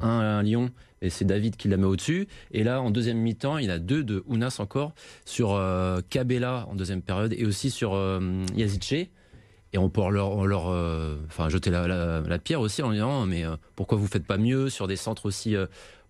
un 0.00 0.20
à 0.20 0.42
Lyon, 0.42 0.70
et 1.04 1.10
c'est 1.10 1.24
David 1.24 1.56
qui 1.56 1.68
la 1.68 1.76
met 1.76 1.86
au-dessus. 1.86 2.26
Et 2.50 2.64
là, 2.64 2.80
en 2.80 2.90
deuxième 2.90 3.18
mi-temps, 3.18 3.58
il 3.58 3.70
a 3.70 3.78
deux 3.78 4.02
de 4.02 4.24
Ounas 4.26 4.56
encore 4.58 4.92
sur 5.24 5.52
euh, 5.52 6.00
Cabella 6.08 6.66
en 6.70 6.74
deuxième 6.74 7.02
période 7.02 7.34
et 7.36 7.44
aussi 7.44 7.70
sur 7.70 7.94
euh, 7.94 8.44
Et 8.56 9.78
on 9.78 9.90
peut 9.90 10.08
leur, 10.08 10.46
leur 10.46 10.68
euh, 10.68 11.16
enfin, 11.26 11.48
jeter 11.48 11.70
la, 11.70 12.38
pierre 12.38 12.60
aussi 12.60 12.82
en 12.82 12.92
disant 12.92 13.26
mais 13.26 13.44
euh, 13.44 13.56
pourquoi 13.76 13.98
vous 13.98 14.06
faites 14.06 14.26
pas 14.26 14.38
mieux 14.38 14.70
sur 14.70 14.86
des 14.86 14.96
centres 14.96 15.26
aussi 15.26 15.56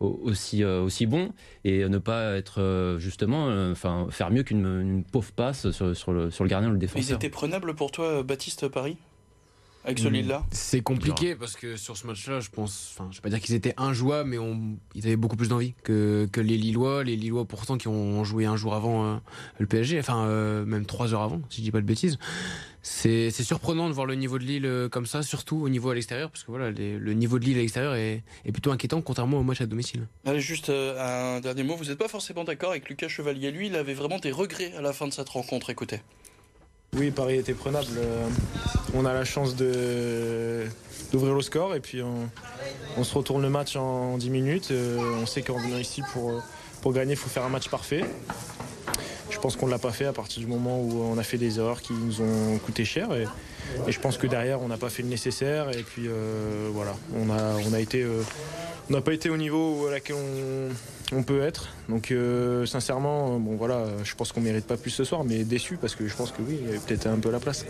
aussi 0.00 0.64
aussi 0.64 1.06
bons 1.06 1.30
et 1.64 1.88
ne 1.88 1.98
pas 1.98 2.36
être 2.36 2.96
justement 2.98 3.46
enfin 3.70 4.06
faire 4.10 4.30
mieux 4.30 4.42
qu'une 4.42 5.04
pauvre 5.10 5.32
passe 5.32 5.70
sur, 5.70 5.96
sur, 5.96 6.12
le, 6.12 6.30
sur 6.30 6.44
le 6.44 6.50
gardien 6.50 6.70
ou 6.70 6.72
le 6.72 6.78
défenseur? 6.78 7.08
Ils 7.08 7.14
étaient 7.14 7.30
prenables 7.30 7.74
pour 7.74 7.90
toi 7.90 8.22
Baptiste 8.22 8.68
Paris? 8.68 8.98
Avec 9.84 9.98
ce 9.98 10.08
mm. 10.08 10.28
là 10.28 10.44
C'est 10.50 10.80
compliqué 10.80 11.34
parce 11.34 11.56
que 11.56 11.76
sur 11.76 11.96
ce 11.96 12.06
match-là, 12.06 12.40
je 12.40 12.48
pense, 12.50 12.94
enfin, 12.94 13.08
je 13.10 13.18
vais 13.18 13.22
pas 13.22 13.28
dire 13.28 13.40
qu'ils 13.40 13.54
étaient 13.54 13.74
injouables, 13.76 14.30
mais 14.30 14.38
on, 14.38 14.78
ils 14.94 15.06
avaient 15.06 15.16
beaucoup 15.16 15.36
plus 15.36 15.48
d'envie 15.48 15.74
que, 15.82 16.26
que, 16.32 16.40
les 16.40 16.56
Lillois. 16.56 17.04
Les 17.04 17.16
Lillois, 17.16 17.44
pourtant, 17.44 17.76
qui 17.76 17.88
ont 17.88 18.24
joué 18.24 18.46
un 18.46 18.56
jour 18.56 18.74
avant 18.74 19.04
euh, 19.04 19.16
le 19.58 19.66
PSG, 19.66 19.98
enfin, 20.00 20.24
euh, 20.24 20.64
même 20.64 20.86
trois 20.86 21.12
heures 21.12 21.22
avant, 21.22 21.42
si 21.50 21.58
je 21.58 21.62
dis 21.62 21.70
pas 21.70 21.80
de 21.80 21.86
bêtises. 21.86 22.18
C'est 22.82 23.30
surprenant 23.30 23.88
de 23.88 23.94
voir 23.94 24.06
le 24.06 24.14
niveau 24.14 24.38
de 24.38 24.44
Lille 24.44 24.66
euh, 24.66 24.88
comme 24.88 25.06
ça, 25.06 25.22
surtout 25.22 25.56
au 25.56 25.68
niveau 25.68 25.90
à 25.90 25.94
l'extérieur, 25.94 26.30
parce 26.30 26.44
que 26.44 26.50
voilà, 26.50 26.70
le 26.70 27.12
niveau 27.12 27.38
de 27.38 27.44
Lille 27.44 27.56
à 27.58 27.60
l'extérieur 27.60 27.94
est, 27.94 28.22
est, 28.44 28.52
plutôt 28.52 28.72
inquiétant, 28.72 29.00
contrairement 29.02 29.38
au 29.38 29.42
match 29.42 29.60
à 29.60 29.66
domicile. 29.66 30.06
Allez, 30.24 30.40
juste 30.40 30.70
un 30.70 31.40
dernier 31.40 31.62
mot, 31.62 31.76
vous 31.76 31.86
n'êtes 31.86 31.98
pas 31.98 32.08
forcément 32.08 32.44
d'accord 32.44 32.70
avec 32.70 32.88
Lucas 32.88 33.08
Chevalier. 33.08 33.50
Lui, 33.50 33.68
il 33.68 33.76
avait 33.76 33.94
vraiment 33.94 34.18
des 34.18 34.32
regrets 34.32 34.72
à 34.76 34.82
la 34.82 34.92
fin 34.92 35.06
de 35.06 35.12
cette 35.12 35.28
rencontre. 35.28 35.70
Écoutez. 35.70 36.00
Oui, 36.96 37.10
Paris 37.10 37.36
était 37.36 37.54
prenable. 37.54 37.88
Euh, 37.98 38.28
on 38.94 39.04
a 39.04 39.12
la 39.12 39.24
chance 39.24 39.56
d'ouvrir 39.56 41.34
le 41.34 41.42
score 41.42 41.74
et 41.74 41.80
puis 41.80 42.02
on, 42.96 43.04
se 43.04 43.14
retourne 43.14 43.42
le 43.42 43.50
match 43.50 43.74
en 43.76 44.16
10 44.16 44.30
minutes. 44.30 44.68
Euh, 44.70 44.98
on 45.20 45.26
sait 45.26 45.42
qu'en 45.42 45.58
venant 45.58 45.78
ici 45.78 46.02
pour, 46.12 46.40
pour 46.82 46.92
gagner, 46.92 47.12
il 47.12 47.18
faut 47.18 47.28
faire 47.28 47.44
un 47.44 47.48
match 47.48 47.68
parfait. 47.68 48.04
Je 49.30 49.38
pense 49.40 49.56
qu'on 49.56 49.66
ne 49.66 49.72
l'a 49.72 49.78
pas 49.78 49.90
fait 49.90 50.06
à 50.06 50.12
partir 50.12 50.40
du 50.40 50.46
moment 50.46 50.80
où 50.80 51.02
on 51.02 51.18
a 51.18 51.24
fait 51.24 51.38
des 51.38 51.58
erreurs 51.58 51.82
qui 51.82 51.92
nous 51.92 52.20
ont 52.20 52.58
coûté 52.58 52.84
cher. 52.84 53.12
Et, 53.12 53.26
je 53.88 53.98
pense 53.98 54.16
que 54.16 54.28
derrière, 54.28 54.62
on 54.62 54.68
n'a 54.68 54.76
pas 54.76 54.90
fait 54.90 55.02
le 55.02 55.08
nécessaire. 55.08 55.76
Et 55.76 55.82
puis 55.82 56.04
euh, 56.06 56.68
voilà, 56.72 56.94
on 57.16 57.26
on 57.28 58.92
n'a 58.92 59.00
pas 59.00 59.12
été 59.12 59.30
au 59.30 59.36
niveau 59.36 59.88
à 59.88 59.92
laquelle 59.92 60.16
on, 60.16 60.68
peut 61.22 61.42
être. 61.42 61.68
Donc 61.88 62.10
euh, 62.10 62.66
sincèrement, 62.66 63.38
bon 63.38 63.56
voilà, 63.56 63.86
je 64.02 64.14
pense 64.14 64.32
qu'on 64.32 64.40
mérite 64.40 64.66
pas 64.66 64.76
plus 64.76 64.90
ce 64.90 65.04
soir, 65.04 65.24
mais 65.24 65.44
déçu 65.44 65.76
parce 65.76 65.94
que 65.94 66.06
je 66.08 66.16
pense 66.16 66.32
que 66.32 66.42
oui, 66.42 66.58
il 66.60 66.66
y 66.66 66.68
avait 66.70 66.78
peut-être 66.78 67.06
un 67.06 67.18
peu 67.18 67.30
la 67.30 67.40
place. 67.40 67.64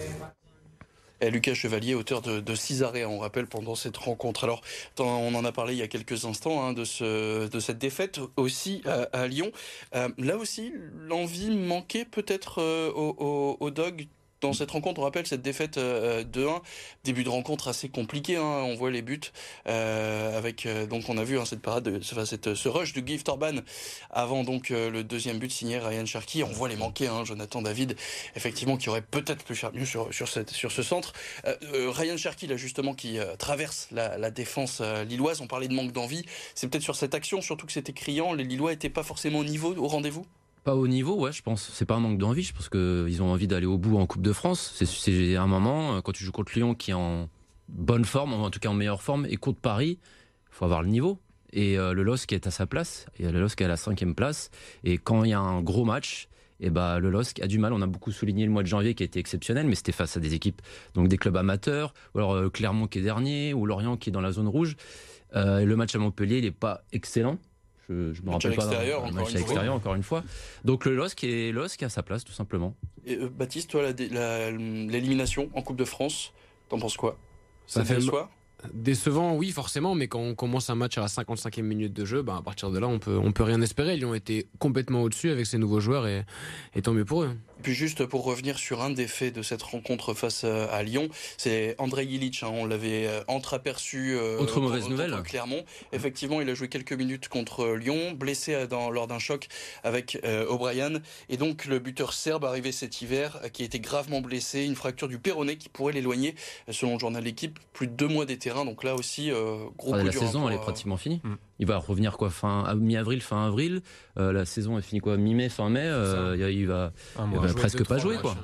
Et 1.21 1.31
Lucas 1.31 1.55
Chevalier, 1.55 1.95
auteur 1.95 2.21
de, 2.21 2.55
six 2.55 2.83
arrêts, 2.83 3.05
on 3.05 3.19
rappelle, 3.19 3.47
pendant 3.47 3.75
cette 3.75 3.97
rencontre. 3.97 4.45
Alors, 4.45 4.63
on 4.99 5.35
en 5.35 5.45
a 5.45 5.53
parlé 5.53 5.75
il 5.75 5.79
y 5.79 5.83
a 5.83 5.89
quelques 5.89 6.25
instants 6.27 6.63
hein, 6.63 6.73
de 6.75 6.85
cette 6.85 7.79
défaite 7.79 8.21
aussi 8.37 8.83
à, 9.13 9.27
Lyon. 9.27 9.51
Euh, 9.95 10.09
là 10.19 10.37
aussi, 10.37 10.75
l'envie 11.09 11.57
manquait 11.57 12.05
peut-être 12.05 12.61
euh, 12.61 12.91
au, 12.93 13.57
au, 13.59 13.71
Dog 13.71 14.07
dans 14.41 14.53
cette 14.53 14.71
rencontre, 14.71 15.01
on 15.01 15.05
rappelle 15.05 15.27
cette 15.27 15.43
défaite 15.43 15.77
2-1, 15.77 15.79
euh, 15.79 16.59
début 17.05 17.25
de 17.25 17.29
rencontre 17.29 17.69
assez 17.69 17.89
compliqué. 17.89 18.37
Hein, 18.37 18.43
on 18.43 18.75
voit 18.75 18.91
les 18.91 19.03
buts 19.03 19.21
euh, 19.67 20.37
avec 20.37 20.67
euh, 20.67 20.87
donc 20.87 21.09
on 21.09 21.17
a 21.17 21.25
vu 21.25 21.39
hein, 21.39 21.45
cette 21.45 21.63
parade, 21.63 22.03
cette, 22.03 22.55
ce 22.55 22.69
rush 22.69 22.93
de 22.93 23.07
Gift 23.07 23.29
Orban 23.29 23.57
avant 24.11 24.45
donc 24.45 24.69
le 24.69 25.03
deuxième 25.03 25.39
but 25.39 25.51
signé 25.51 25.79
Ryan 25.79 26.05
Cherky. 26.05 26.43
On 26.43 26.53
voit 26.53 26.69
les 26.69 26.77
manquer, 26.77 27.07
hein, 27.07 27.25
Jonathan 27.25 27.63
David, 27.63 27.97
effectivement 28.37 28.77
qui 28.77 28.89
aurait 28.89 29.03
peut-être 29.03 29.45
pu 29.45 29.55
faire 29.55 29.73
mieux 29.73 29.87
sur 29.87 30.13
sur 30.13 30.29
ce 30.29 30.83
centre. 30.83 31.13
Ryan 31.73 32.17
Cherky 32.17 32.47
là 32.47 32.57
justement 32.57 32.95
qui 32.95 33.19
traverse 33.39 33.89
la, 33.93 34.31
défense 34.31 34.83
lilloise. 35.09 35.41
On 35.41 35.47
parlait 35.47 35.69
de 35.69 35.75
manque 35.75 35.93
d'envie. 35.93 36.25
C'est 36.55 36.69
peut-être 36.69 36.83
sur 36.83 36.97
cette 36.97 37.15
action 37.15 37.41
surtout 37.41 37.67
que 37.67 37.73
c'était 37.73 37.93
criant. 37.93 38.33
Les 38.33 38.45
Lillois 38.45 38.73
étaient 38.73 38.91
pas 38.91 39.03
forcément 39.03 39.39
au 39.41 39.45
niveau, 39.45 39.75
au 39.77 39.89
rendez-vous? 39.89 40.27
Pas 40.65 40.75
au 40.75 40.89
niveau, 40.89 41.21
ouais, 41.21 41.31
je 41.31 41.43
pense. 41.43 41.71
C'est 41.75 41.85
pas 41.85 41.95
un 41.95 42.01
manque 42.01 42.17
d'envie. 42.17 42.43
Je 42.43 42.55
pense 42.55 42.71
qu'ils 42.71 43.23
ont 43.23 43.31
envie 43.31 43.47
d'aller 43.47 43.67
au 43.67 43.77
bout 43.77 43.99
en 43.99 44.07
Coupe 44.07 44.23
de 44.23 44.33
France. 44.33 44.73
C'est 44.83 45.37
un 45.37 45.47
moment, 45.47 45.97
euh, 45.97 46.01
quand 46.01 46.13
tu 46.13 46.25
joues 46.25 46.33
contre 46.33 46.53
Lyon 46.55 46.75
qui 46.75 46.93
est 46.93 46.95
en 46.95 47.29
bonne 47.69 48.07
forme, 48.07 48.33
en 48.33 48.49
tout 48.49 48.61
cas 48.61 48.71
en 48.71 48.75
meilleure 48.75 49.03
forme, 49.03 49.27
et 49.27 49.37
contre 49.37 49.61
Paris, 49.61 49.99
il 50.01 50.55
faut 50.55 50.65
avoir 50.65 50.83
le 50.83 50.89
niveau. 50.89 51.19
Et 51.53 51.79
euh, 51.79 51.93
le 51.93 52.03
LOSC 52.03 52.33
est 52.33 52.47
à 52.47 52.51
sa 52.51 52.67
place, 52.67 53.07
et 53.19 53.31
le 53.31 53.41
LOSC 53.41 53.61
est 53.61 53.65
à 53.65 53.69
la 53.69 53.77
cinquième 53.77 54.15
place. 54.15 54.51
Et 54.85 54.97
quand 54.97 55.25
il 55.25 55.31
y 55.31 55.33
a 55.35 55.39
un 55.39 55.61
gros 55.61 55.85
match, 55.85 56.29
et 56.61 56.69
eh 56.69 56.71
ben 56.71 56.99
le 56.99 57.11
LOSC 57.11 57.43
a 57.43 57.47
du 57.47 57.59
mal. 57.59 57.75
On 57.75 57.83
a 57.83 57.87
beaucoup 57.87 58.11
souligné 58.11 58.47
le 58.47 58.51
mois 58.51 58.63
de 58.63 58.69
janvier 58.69 58.95
qui 58.95 59.03
a 59.03 59.07
été 59.07 59.19
exceptionnel, 59.19 59.67
mais 59.67 59.75
c'était 59.75 59.93
face 59.93 60.17
à 60.17 60.21
des 60.21 60.33
équipes, 60.33 60.63
donc 60.95 61.09
des 61.09 61.19
clubs 61.19 61.37
amateurs, 61.37 61.93
ou 62.15 62.19
alors 62.19 62.35
euh, 62.35 62.49
Clermont 62.49 62.87
qui 62.87 63.01
est 63.01 63.03
dernier, 63.03 63.53
ou 63.53 63.67
Lorient 63.67 63.99
qui 63.99 64.09
est 64.09 64.13
dans 64.13 64.23
la 64.23 64.33
zone 64.33 64.49
rouge. 64.49 64.77
le 65.35 65.75
match 65.75 65.95
à 65.95 65.99
Montpellier, 65.99 66.39
il 66.39 66.45
n'est 66.45 66.53
pas 66.53 66.85
excellent. 66.93 67.39
Je, 67.89 68.13
je 68.15 68.23
me 68.23 68.31
rappelle 68.31 68.55
pas. 68.55 68.65
Extérieur, 68.65 69.13
match 69.13 69.35
à 69.35 69.39
l'extérieur, 69.39 69.75
encore 69.75 69.95
une 69.95 70.03
fois. 70.03 70.23
Donc 70.65 70.85
le 70.85 70.95
LOSC 70.95 71.25
est 71.25 71.53
LOSC 71.53 71.83
à 71.83 71.89
sa 71.89 72.03
place, 72.03 72.25
tout 72.25 72.33
simplement. 72.33 72.75
Et 73.07 73.17
euh, 73.17 73.29
Baptiste, 73.29 73.71
toi, 73.71 73.83
l'élimination 73.93 75.51
en 75.55 75.63
Coupe 75.63 75.77
de 75.77 75.85
France, 75.85 76.33
t'en 76.69 76.79
penses 76.79 76.97
quoi? 76.97 77.19
Ça, 77.67 77.85
fait 77.85 77.97
déçoit 77.97 78.31
Décevant, 78.73 79.37
oui, 79.37 79.51
forcément, 79.51 79.95
mais 79.95 80.09
quand 80.09 80.21
on 80.21 80.35
commence 80.35 80.71
un 80.71 80.75
match 80.75 80.99
à 80.99 81.03
la 81.03 81.07
55e 81.07 81.63
minute 81.63 81.93
de 81.93 82.05
jeu, 82.05 82.23
bah, 82.23 82.37
à 82.39 82.43
partir 82.43 82.71
de 82.71 82.79
là, 82.79 82.89
on 82.89 82.99
peut, 82.99 83.19
on 83.23 83.33
peut 83.33 83.43
rien 83.43 83.61
espérer. 83.61 83.97
Ils 83.97 84.07
ont 84.07 84.15
été 84.15 84.47
complètement 84.59 85.03
au-dessus 85.03 85.31
avec 85.31 85.47
ces 85.47 85.59
nouveaux 85.59 85.81
joueurs 85.81 86.07
et, 86.07 86.25
et 86.75 86.83
tant 86.83 86.93
mieux 86.93 87.05
pour 87.05 87.23
eux. 87.23 87.37
Puis 87.65 87.73
juste 87.73 88.05
pour 88.05 88.25
revenir 88.25 88.59
sur 88.59 88.83
un 88.83 88.91
des 88.91 89.07
faits 89.07 89.35
de 89.35 89.41
cette 89.41 89.63
rencontre 89.63 90.13
face 90.13 90.43
euh, 90.45 90.67
à 90.71 90.83
Lyon, 90.83 91.09
c'est 91.39 91.75
André 91.79 92.05
Illich, 92.05 92.43
hein, 92.43 92.51
on 92.53 92.67
l'avait 92.67 93.07
euh, 93.07 93.23
entreaperçu 93.27 94.17
euh, 94.17 94.39
Autre 94.39 94.61
mauvaise 94.61 94.87
nouvelle. 94.91 95.15
Clermont. 95.25 95.65
Effectivement, 95.93 96.43
il 96.43 96.51
a 96.51 96.55
joué 96.55 96.69
quelques 96.69 96.93
minutes 96.93 97.29
contre 97.29 97.75
Lyon, 97.75 98.13
blessé 98.13 98.67
dans, 98.67 98.91
lors 98.91 99.07
d'un 99.07 99.19
choc 99.19 99.49
avec 99.83 100.19
O'Brien. 100.49 101.01
Et 101.31 101.39
donc 101.39 101.65
le 101.65 101.79
buteur 101.79 102.13
serbe 102.13 102.45
arrivé 102.45 102.71
cet 102.71 103.01
hiver, 103.01 103.41
qui 103.55 103.63
a 103.63 103.65
été 103.65 103.81
gravement 103.81 104.21
blessé, 104.21 104.65
une 104.65 104.77
fracture 104.77 105.09
du 105.09 105.19
péroné 105.19 105.57
qui 105.57 105.71
pourrait 105.71 105.95
l'éloigner, 105.95 106.35
selon 106.71 106.95
le 106.95 106.99
journal 106.99 107.25
L'équipe, 107.25 107.59
plus 107.73 107.87
de 107.87 107.93
deux 107.93 108.09
mois 108.09 108.27
des 108.27 108.37
Donc 108.65 108.85
là 108.85 108.95
aussi, 108.95 109.31
gros 109.77 109.97
La 109.97 110.13
saison, 110.13 110.49
elle 110.49 110.55
est 110.55 110.59
pratiquement 110.59 110.97
finie. 110.97 111.21
Mm. 111.25 111.35
il 111.59 111.67
va 111.67 111.79
revenir 111.79 112.17
quoi 112.17 112.31
fin 112.31 112.75
mi-avril, 112.75 113.21
fin 113.21 113.47
avril. 113.47 113.83
Euh, 114.19 114.33
la 114.33 114.45
saison 114.45 114.79
est 114.79 114.83
finie 114.83 115.01
quoi 115.01 115.17
mi-mai, 115.17 115.49
fin 115.49 115.69
mai. 115.71 115.83
Euh, 115.85 116.37
il 116.53 116.67
va, 116.67 116.93
il 117.33 117.39
va 117.39 117.55
presque 117.55 117.85
pas 117.87 117.99
jouer 117.99 118.17
quoi. 118.19 118.37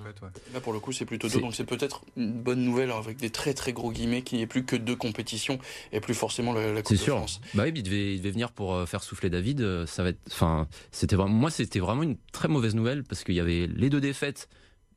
Là 0.53 0.61
pour 0.61 0.73
le 0.73 0.81
coup 0.81 0.93
c'est 0.93 1.05
plutôt 1.05 1.29
deux, 1.29 1.41
donc 1.41 1.55
c'est 1.55 1.65
peut-être 1.65 2.03
une 2.17 2.33
bonne 2.33 2.65
nouvelle 2.65 2.91
avec 2.91 3.19
des 3.19 3.31
très 3.31 3.55
très 3.55 3.73
gros 3.73 3.93
guillemets 3.93 4.23
qu'il 4.23 4.39
n'y 4.39 4.43
ait 4.43 4.49
plus 4.49 4.65
que 4.65 4.77
deux 4.77 4.97
compétitions 4.97 5.59
et 5.93 6.01
plus 6.01 6.15
forcément 6.15 6.53
la, 6.53 6.73
la 6.73 6.83
Coupe 6.83 6.97
de 6.97 7.03
sûr. 7.03 7.17
France. 7.17 7.41
Bah 7.55 7.65
oui, 7.65 7.73
il 7.75 7.83
devait, 7.83 8.15
il 8.15 8.19
devait 8.19 8.31
venir 8.31 8.53
pour 8.53 8.75
euh, 8.75 8.87
faire 8.87 9.03
souffler 9.03 9.31
David. 9.31 9.87
Ça 9.87 10.03
va 10.03 10.11
être, 10.11 10.21
enfin, 10.29 10.67
c'était 10.91 11.17
vraiment, 11.17 11.35
moi 11.35 11.51
c'était 11.51 11.81
vraiment 11.81 12.03
une 12.03 12.17
très 12.33 12.49
mauvaise 12.49 12.75
nouvelle 12.75 13.05
parce 13.05 13.25
qu'il 13.25 13.35
y 13.35 13.41
avait 13.41 13.67
les 13.67 13.91
deux 13.91 14.01
défaites 14.01 14.49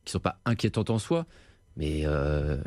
qui 0.06 0.12
sont 0.12 0.20
pas 0.20 0.40
inquiétantes 0.46 0.90
en 0.90 1.00
soi, 1.00 1.26
mais 1.78 2.06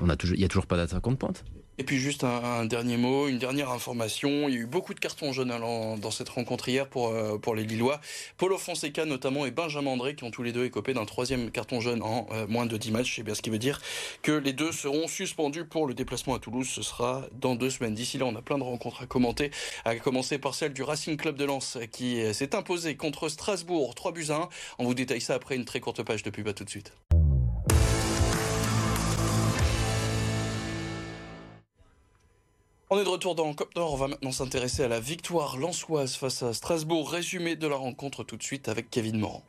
on 0.01 0.09
a 0.09 0.17
toujours, 0.17 0.37
il 0.37 0.41
y 0.41 0.45
a 0.45 0.49
toujours 0.49 0.67
pas 0.67 0.77
d'attaquant 0.77 1.13
de 1.13 1.17
pointe. 1.17 1.45
Et 1.79 1.85
puis 1.85 1.99
juste 1.99 2.25
un, 2.25 2.65
dernier 2.65 2.97
mot, 2.97 3.29
une 3.29 3.39
dernière 3.39 3.71
information. 3.71 4.49
Il 4.49 4.55
y 4.55 4.57
a 4.57 4.61
eu 4.61 4.67
beaucoup 4.67 4.95
de 4.95 5.01
cartons 5.01 5.33
jaunes 5.33 5.53
dans 6.01 6.11
cette 6.11 6.31
rencontre 6.31 6.69
hier 6.69 6.89
pour, 6.89 7.09
euh, 7.09 7.37
pour 7.37 7.55
les 7.55 7.65
Lillois. 7.65 8.01
Paulo 8.39 8.57
Fonseca 8.57 9.05
notamment 9.05 9.45
et 9.45 9.51
Benjamin 9.51 9.91
André 9.91 10.15
qui 10.15 10.25
ont 10.25 10.31
tous 10.31 10.43
les 10.43 10.53
deux 10.53 10.65
écopé 10.65 10.95
d'un 10.95 11.05
troisième 11.05 11.51
carton 11.51 11.81
jaune 11.81 12.03
en 12.03 12.27
euh, 12.33 12.47
moins 12.47 12.65
de 12.65 12.77
10 12.77 12.93
matchs. 12.93 13.17
C'est 13.17 13.23
bien 13.23 13.35
ce 13.35 13.43
qui 13.43 13.51
veut 13.51 13.59
dire 13.59 13.81
que 14.23 14.33
les 14.33 14.55
deux 14.55 14.73
seront 14.73 15.07
suspendus 15.07 15.67
pour 15.67 15.87
le 15.87 15.93
déplacement 15.93 16.35
à 16.35 16.39
Toulouse. 16.39 16.69
Ce 16.69 16.83
sera 16.83 17.27
dans 17.33 17.55
deux 17.55 17.71
semaines. 17.71 17.95
D'ici 17.95 18.17
là, 18.17 18.25
on 18.25 18.35
a 18.37 18.43
plein 18.43 18.57
de 18.57 18.65
rencontres 18.65 19.03
à 19.03 19.07
commenter. 19.07 19.51
À 19.85 19.97
commencer 19.97 20.39
par 20.39 20.55
celle 20.55 20.73
du 20.73 20.83
Racing 20.83 21.19
Club 21.19 21.37
de 21.37 21.45
Lens 21.45 21.79
qui 21.93 22.23
euh, 22.23 22.33
s'est 22.33 22.55
imposé 22.55 22.97
contre 22.97 23.29
Strasbourg 23.29 23.95
3 23.95 24.13
buts 24.13 24.27
à 24.31 24.37
1. 24.37 24.49
On 24.79 24.85
vous 24.85 24.95
détaille 24.95 25.21
ça 25.21 25.35
après 25.35 25.57
une 25.57 25.67
très 25.67 25.81
courte 25.81 26.03
page 26.03 26.23
de 26.23 26.31
pub. 26.31 26.49
À 26.49 26.55
tout 26.55 26.65
de 26.65 26.71
suite. 26.71 26.93
On 32.89 33.01
est 33.01 33.05
de 33.05 33.09
retour 33.09 33.35
dans 33.35 33.53
Cop 33.53 33.75
Nord. 33.75 33.95
On 33.95 33.97
va 33.97 34.07
maintenant 34.07 34.31
s'intéresser 34.31 34.85
à 34.85 34.89
la 34.89 35.01
victoire 35.01 35.57
lançoise 35.57 36.15
face 36.15 36.45
à 36.45 36.55
Strasbourg. 36.55 37.11
Résumé 37.11 37.57
de 37.57 37.67
la 37.67 37.75
rencontre 37.75 38.23
tout 38.23 38.37
de 38.37 38.45
suite 38.45 38.69
avec 38.69 38.91
Kevin 38.91 39.19
Morand. 39.19 39.43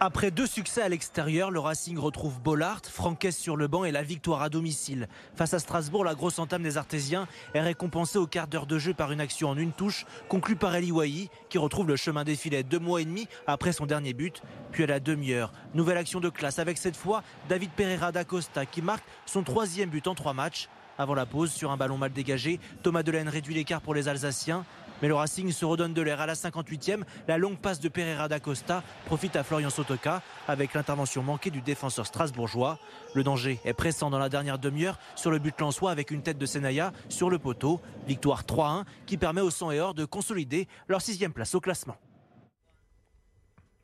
Après 0.00 0.32
deux 0.32 0.46
succès 0.46 0.82
à 0.82 0.88
l'extérieur, 0.88 1.52
le 1.52 1.60
Racing 1.60 1.98
retrouve 1.98 2.40
Bollard, 2.40 2.80
Franquès 2.84 3.36
sur 3.36 3.56
le 3.56 3.68
banc 3.68 3.84
et 3.84 3.92
la 3.92 4.02
victoire 4.02 4.42
à 4.42 4.48
domicile. 4.48 5.08
Face 5.36 5.54
à 5.54 5.60
Strasbourg, 5.60 6.04
la 6.04 6.16
grosse 6.16 6.40
entame 6.40 6.64
des 6.64 6.78
Artésiens 6.78 7.28
est 7.54 7.60
récompensée 7.60 8.18
au 8.18 8.26
quart 8.26 8.48
d'heure 8.48 8.66
de 8.66 8.78
jeu 8.78 8.92
par 8.92 9.12
une 9.12 9.20
action 9.20 9.50
en 9.50 9.56
une 9.56 9.72
touche, 9.72 10.04
conclue 10.28 10.56
par 10.56 10.74
Eli 10.74 10.90
Wahi, 10.90 11.30
qui 11.50 11.58
retrouve 11.58 11.86
le 11.86 11.96
chemin 11.96 12.24
des 12.24 12.36
filets 12.36 12.64
deux 12.64 12.80
mois 12.80 13.00
et 13.00 13.04
demi 13.04 13.28
après 13.46 13.72
son 13.72 13.86
dernier 13.86 14.14
but. 14.14 14.42
Puis 14.72 14.82
à 14.82 14.88
la 14.88 14.98
demi-heure, 14.98 15.52
nouvelle 15.74 15.96
action 15.96 16.18
de 16.18 16.28
classe 16.28 16.58
avec 16.58 16.76
cette 16.76 16.96
fois 16.96 17.22
David 17.48 17.70
Pereira 17.70 18.10
d'Acosta 18.10 18.66
qui 18.66 18.82
marque 18.82 19.04
son 19.26 19.44
troisième 19.44 19.90
but 19.90 20.08
en 20.08 20.16
trois 20.16 20.32
matchs. 20.32 20.68
Avant 20.98 21.14
la 21.14 21.26
pause, 21.26 21.52
sur 21.52 21.70
un 21.70 21.76
ballon 21.76 21.96
mal 21.96 22.12
dégagé, 22.12 22.58
Thomas 22.82 23.04
Delaine 23.04 23.28
réduit 23.28 23.54
l'écart 23.54 23.80
pour 23.80 23.94
les 23.94 24.08
Alsaciens. 24.08 24.64
Mais 25.00 25.06
le 25.06 25.14
Racing 25.14 25.52
se 25.52 25.64
redonne 25.64 25.94
de 25.94 26.02
l'air 26.02 26.20
à 26.20 26.26
la 26.26 26.34
58e. 26.34 27.04
La 27.28 27.38
longue 27.38 27.56
passe 27.56 27.78
de 27.78 27.88
Pereira 27.88 28.26
d'Acosta 28.26 28.82
profite 29.06 29.36
à 29.36 29.44
Florian 29.44 29.70
Sotoka 29.70 30.22
avec 30.48 30.74
l'intervention 30.74 31.22
manquée 31.22 31.50
du 31.50 31.60
défenseur 31.60 32.04
strasbourgeois. 32.04 32.80
Le 33.14 33.22
danger 33.22 33.60
est 33.64 33.74
pressant 33.74 34.10
dans 34.10 34.18
la 34.18 34.28
dernière 34.28 34.58
demi-heure 34.58 34.98
sur 35.14 35.30
le 35.30 35.38
but 35.38 35.60
lançois 35.60 35.92
avec 35.92 36.10
une 36.10 36.22
tête 36.22 36.36
de 36.36 36.46
Senaya 36.46 36.92
sur 37.08 37.30
le 37.30 37.38
poteau. 37.38 37.80
Victoire 38.08 38.42
3-1 38.42 38.84
qui 39.06 39.16
permet 39.18 39.40
au 39.40 39.50
sang 39.50 39.70
et 39.70 39.78
or 39.78 39.94
de 39.94 40.04
consolider 40.04 40.66
leur 40.88 41.00
sixième 41.00 41.32
place 41.32 41.54
au 41.54 41.60
classement. 41.60 41.96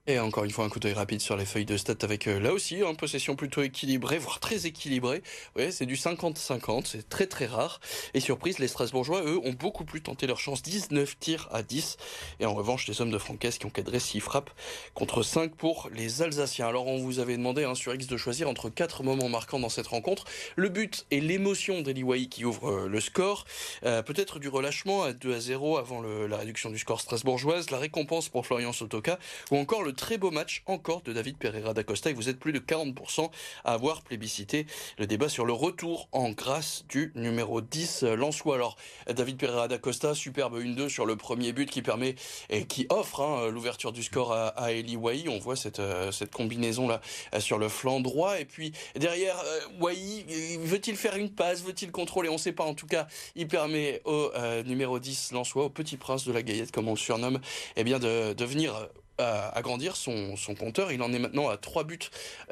Et 0.07 0.19
encore 0.19 0.45
une 0.45 0.51
fois, 0.51 0.67
un 0.67 0.69
coup 0.69 0.81
d'œil 0.81 0.93
rapide 0.93 1.23
sur 1.23 1.35
les 1.35 1.47
feuilles 1.47 1.65
de 1.65 1.79
stats 1.79 1.95
avec 2.03 2.27
euh, 2.27 2.39
là 2.39 2.53
aussi 2.53 2.83
une 2.83 2.95
possession 2.95 3.37
plutôt 3.37 3.63
équilibrée, 3.63 4.19
voire 4.19 4.39
très 4.39 4.67
équilibrée. 4.67 5.23
Ouais, 5.57 5.71
c'est 5.71 5.87
du 5.87 5.95
50-50, 5.95 6.85
c'est 6.85 7.09
très 7.09 7.27
très 7.27 7.47
rare. 7.47 7.81
Et 8.13 8.21
surprise, 8.21 8.59
les 8.59 8.69
Strasbourgeois, 8.69 9.23
eux, 9.25 9.41
ont 9.43 9.55
beaucoup 9.55 9.87
plus 9.87 10.03
tenté 10.03 10.27
leur 10.27 10.39
chance, 10.39 10.61
19 10.61 11.19
tirs 11.19 11.49
à 11.53 11.63
10. 11.63 11.97
Et 12.41 12.45
en 12.45 12.53
revanche, 12.53 12.87
les 12.87 13.01
hommes 13.01 13.11
de 13.11 13.17
Francaise 13.17 13.57
qui 13.57 13.65
ont 13.65 13.71
cadré 13.71 13.99
6 13.99 14.21
frappes 14.21 14.51
contre 14.93 15.23
5 15.23 15.55
pour 15.55 15.89
les 15.91 16.21
Alsaciens. 16.21 16.69
Alors 16.69 16.87
on 16.87 16.99
vous 16.99 17.19
avait 17.19 17.39
demandé 17.39 17.65
hein, 17.65 17.75
sur 17.75 17.95
X 17.95 18.07
de 18.07 18.19
choisir 18.19 18.47
entre 18.47 18.69
quatre 18.69 19.05
moments 19.05 19.31
marquants 19.31 19.59
dans 19.59 19.71
cette 19.71 19.87
rencontre. 19.87 20.27
Le 20.55 20.69
but 20.69 21.07
et 21.13 21.23
l'émotion 21.23 21.81
d'Eli 21.81 22.29
qui 22.29 22.45
ouvre 22.45 22.69
euh, 22.69 22.89
le 22.89 23.01
score. 23.01 23.47
Euh, 23.87 24.03
peut-être 24.03 24.39
du 24.39 24.49
relâchement 24.49 25.03
à 25.03 25.15
2 25.15 25.35
à 25.35 25.41
0 25.41 25.79
avant 25.79 26.03
la 26.03 26.37
réduction 26.37 26.69
du 26.69 26.79
score 26.79 27.01
strasbourgeoise, 27.01 27.71
la 27.71 27.79
récompense 27.79 28.29
pour 28.29 28.45
Florian 28.45 28.75
Sotoka, 28.75 29.19
ou 29.51 29.57
encore 29.57 29.83
le 29.83 29.94
très 29.95 30.19
beau 30.19 30.31
match 30.31 30.63
encore 30.67 31.03
de 31.03 31.13
David 31.13 31.39
Pereira 31.39 31.75
d'Acosta 31.75 32.11
et 32.11 32.13
vous 32.13 32.29
êtes 32.29 32.39
plus 32.39 32.53
de 32.53 32.59
40% 32.59 33.31
à 33.65 33.73
avoir 33.73 34.03
plébiscité 34.03 34.67
le 34.99 35.07
débat 35.07 35.29
sur 35.29 35.45
le 35.45 35.53
retour 35.53 36.09
en 36.13 36.31
grâce 36.31 36.85
du 36.89 37.13
numéro 37.15 37.61
10 37.61 38.03
Lançois. 38.03 38.57
Alors 38.57 38.77
David 39.09 39.37
Pereira 39.39 39.69
d'Acosta, 39.69 40.15
superbe 40.15 40.59
1-2 40.59 40.89
sur 40.89 41.07
le 41.07 41.17
premier 41.17 41.53
but 41.53 41.71
qui 41.71 41.83
permet 41.83 42.15
et 42.51 42.67
qui 42.67 42.87
offre 42.91 43.21
hein, 43.21 43.49
l'ouverture 43.51 43.93
du 43.93 44.03
score 44.03 44.33
à, 44.33 44.49
à 44.49 44.73
Eli 44.73 44.97
Wai. 44.97 45.25
On 45.29 45.39
voit 45.39 45.57
cette, 45.57 45.81
euh, 45.81 46.13
cette 46.13 46.33
combinaison 46.33 46.89
là 46.89 47.01
sur 47.39 47.59
le 47.59 47.69
flanc 47.69 48.01
droit 48.01 48.41
et 48.41 48.45
puis 48.45 48.73
derrière 48.97 49.37
euh, 49.45 49.61
Wai, 49.81 50.25
veut-il 50.61 50.97
faire 50.97 51.17
une 51.17 51.31
passe, 51.31 51.63
veut-il 51.63 51.91
contrôler? 51.93 52.29
On 52.29 52.35
ne 52.35 52.39
sait 52.39 52.53
pas. 52.53 52.65
En 52.65 52.75
tout 52.75 52.87
cas, 52.87 53.07
il 53.35 53.49
permet 53.49 54.01
au 54.05 54.31
euh, 54.35 54.63
numéro 54.63 54.99
10 54.99 55.33
Lançois, 55.33 55.65
au 55.65 55.71
petit 55.71 55.97
prince 55.97 56.27
de 56.27 56.33
la 56.33 56.43
Gaillette 56.43 56.73
comme 56.73 56.89
on 56.89 56.93
le 56.93 56.99
surnomme, 56.99 57.41
eh 57.77 57.85
bien 57.85 57.99
de, 57.99 58.33
de 58.33 58.45
venir 58.45 58.89
agrandir 59.19 59.97
son, 59.97 60.37
son, 60.37 60.55
compteur. 60.55 60.93
Il 60.93 61.03
en 61.03 61.13
est 61.13 61.19
maintenant 61.19 61.49
à 61.49 61.57
3 61.57 61.85
buts 61.85 61.99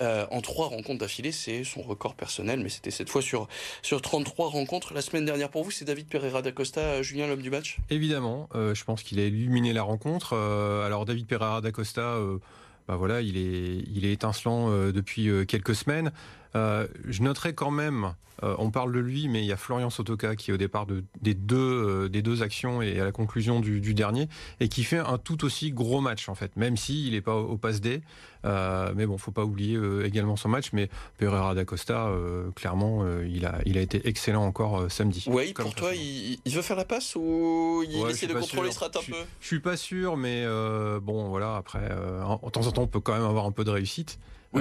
euh, 0.01 0.27
en 0.31 0.41
3 0.41 0.69
rencontres 0.69 1.01
d'affilée. 1.01 1.33
C'est 1.33 1.65
son 1.65 1.83
record 1.83 2.15
personnel, 2.15 2.61
mais 2.63 2.69
c'était 2.69 2.91
cette 2.91 3.09
fois 3.09 3.23
sur, 3.23 3.49
sur 3.83 4.01
33 4.01 4.49
rencontres. 4.49 4.95
La 4.95 5.03
semaine 5.03 5.25
dernière 5.25 5.49
pour 5.49 5.65
vous, 5.65 5.71
c'est 5.71 5.85
David 5.85 6.09
Pereira 6.09 6.43
d'Acosta, 6.43 7.03
Julien, 7.03 7.27
l'homme 7.27 7.43
du 7.43 7.51
match? 7.51 7.79
Évidemment, 7.91 8.49
euh, 8.55 8.75
je 8.75 8.85
pense 8.85 9.03
qu'il 9.03 9.19
a 9.21 9.25
illuminé 9.25 9.73
la 9.73 9.83
rencontre. 9.83 10.35
Euh, 10.35 10.87
alors 10.87 11.05
David 11.05 11.27
Pereira 11.27 11.61
d'Acosta, 11.61 12.19
bah 12.89 12.97
voilà, 12.97 13.21
il 13.21 13.37
est 13.37 14.13
étincelant 14.13 14.69
depuis 14.91 15.31
quelques 15.47 15.75
semaines. 15.75 16.13
Je 16.55 17.23
noterai 17.23 17.55
quand 17.55 17.71
même 17.71 18.15
euh, 18.43 18.55
on 18.59 18.71
parle 18.71 18.93
de 18.93 18.99
lui, 18.99 19.29
mais 19.29 19.41
il 19.43 19.47
y 19.47 19.53
a 19.53 19.57
Florian 19.57 19.91
Sotoka 19.91 20.35
qui 20.37 20.51
est 20.51 20.55
au 20.55 20.59
départ 20.59 20.87
des, 20.87 21.35
deux, 21.35 21.57
euh, 21.57 22.09
des 22.09 22.23
deux 22.23 22.43
actions 22.43 22.83
et 22.83 22.99
à 22.99 23.05
la 23.05 23.13
conclusion 23.13 23.61
du, 23.61 23.95
dernier, 23.95 24.29
et 24.61 24.69
qui 24.69 24.85
fait 24.85 24.99
un 24.99 25.19
tout 25.19 25.45
aussi 25.45 25.71
gros 25.71 26.01
match 26.01 26.29
en 26.29 26.35
fait, 26.35 26.57
même 26.57 26.77
s'il 26.77 27.13
n'est 27.13 27.21
pas 27.21 27.37
au, 27.37 27.59
D. 27.81 28.03
Euh, 28.45 28.93
mais 28.97 29.07
bon, 29.07 29.19
faut 29.19 29.31
pas 29.31 29.45
oublier 29.45 29.79
également 30.05 30.37
son 30.37 30.49
match. 30.49 30.71
Mais 30.73 30.89
Pereira 31.19 31.55
da 31.55 31.65
Costa, 31.65 32.11
clairement, 32.57 33.05
il, 33.25 33.47
a, 33.47 33.61
il 33.67 33.79
a 33.79 33.81
été 33.81 34.09
excellent 34.09 34.45
encore 34.45 34.91
samedi. 34.91 35.25
Oui, 35.29 35.53
pour 35.53 35.75
toi, 35.75 35.93
il, 35.95 36.39
veut 36.53 36.63
faire 36.63 36.77
la 36.77 36.85
passe 36.85 37.15
ou 37.15 37.85
il 37.89 38.09
essaie 38.09 38.27
de 38.27 38.35
contrôler 38.35 38.73
ce 38.73 38.85
un 38.85 38.89
peu? 38.89 39.01
Je 39.41 39.47
suis 39.47 39.61
pas 39.61 39.77
sûr, 39.77 40.17
mais 40.17 40.45
bon, 41.01 41.29
voilà, 41.29 41.57
après, 41.57 41.89
en, 42.25 42.39
temps 42.51 42.67
en 42.67 42.73
temps, 42.73 42.83
on 42.83 42.89
peut 42.89 43.01
quand 43.01 43.15
même 43.15 43.25
avoir 43.25 43.47
un 43.47 43.53
peu 43.53 43.65
de 43.65 43.71
réussite. 43.71 44.19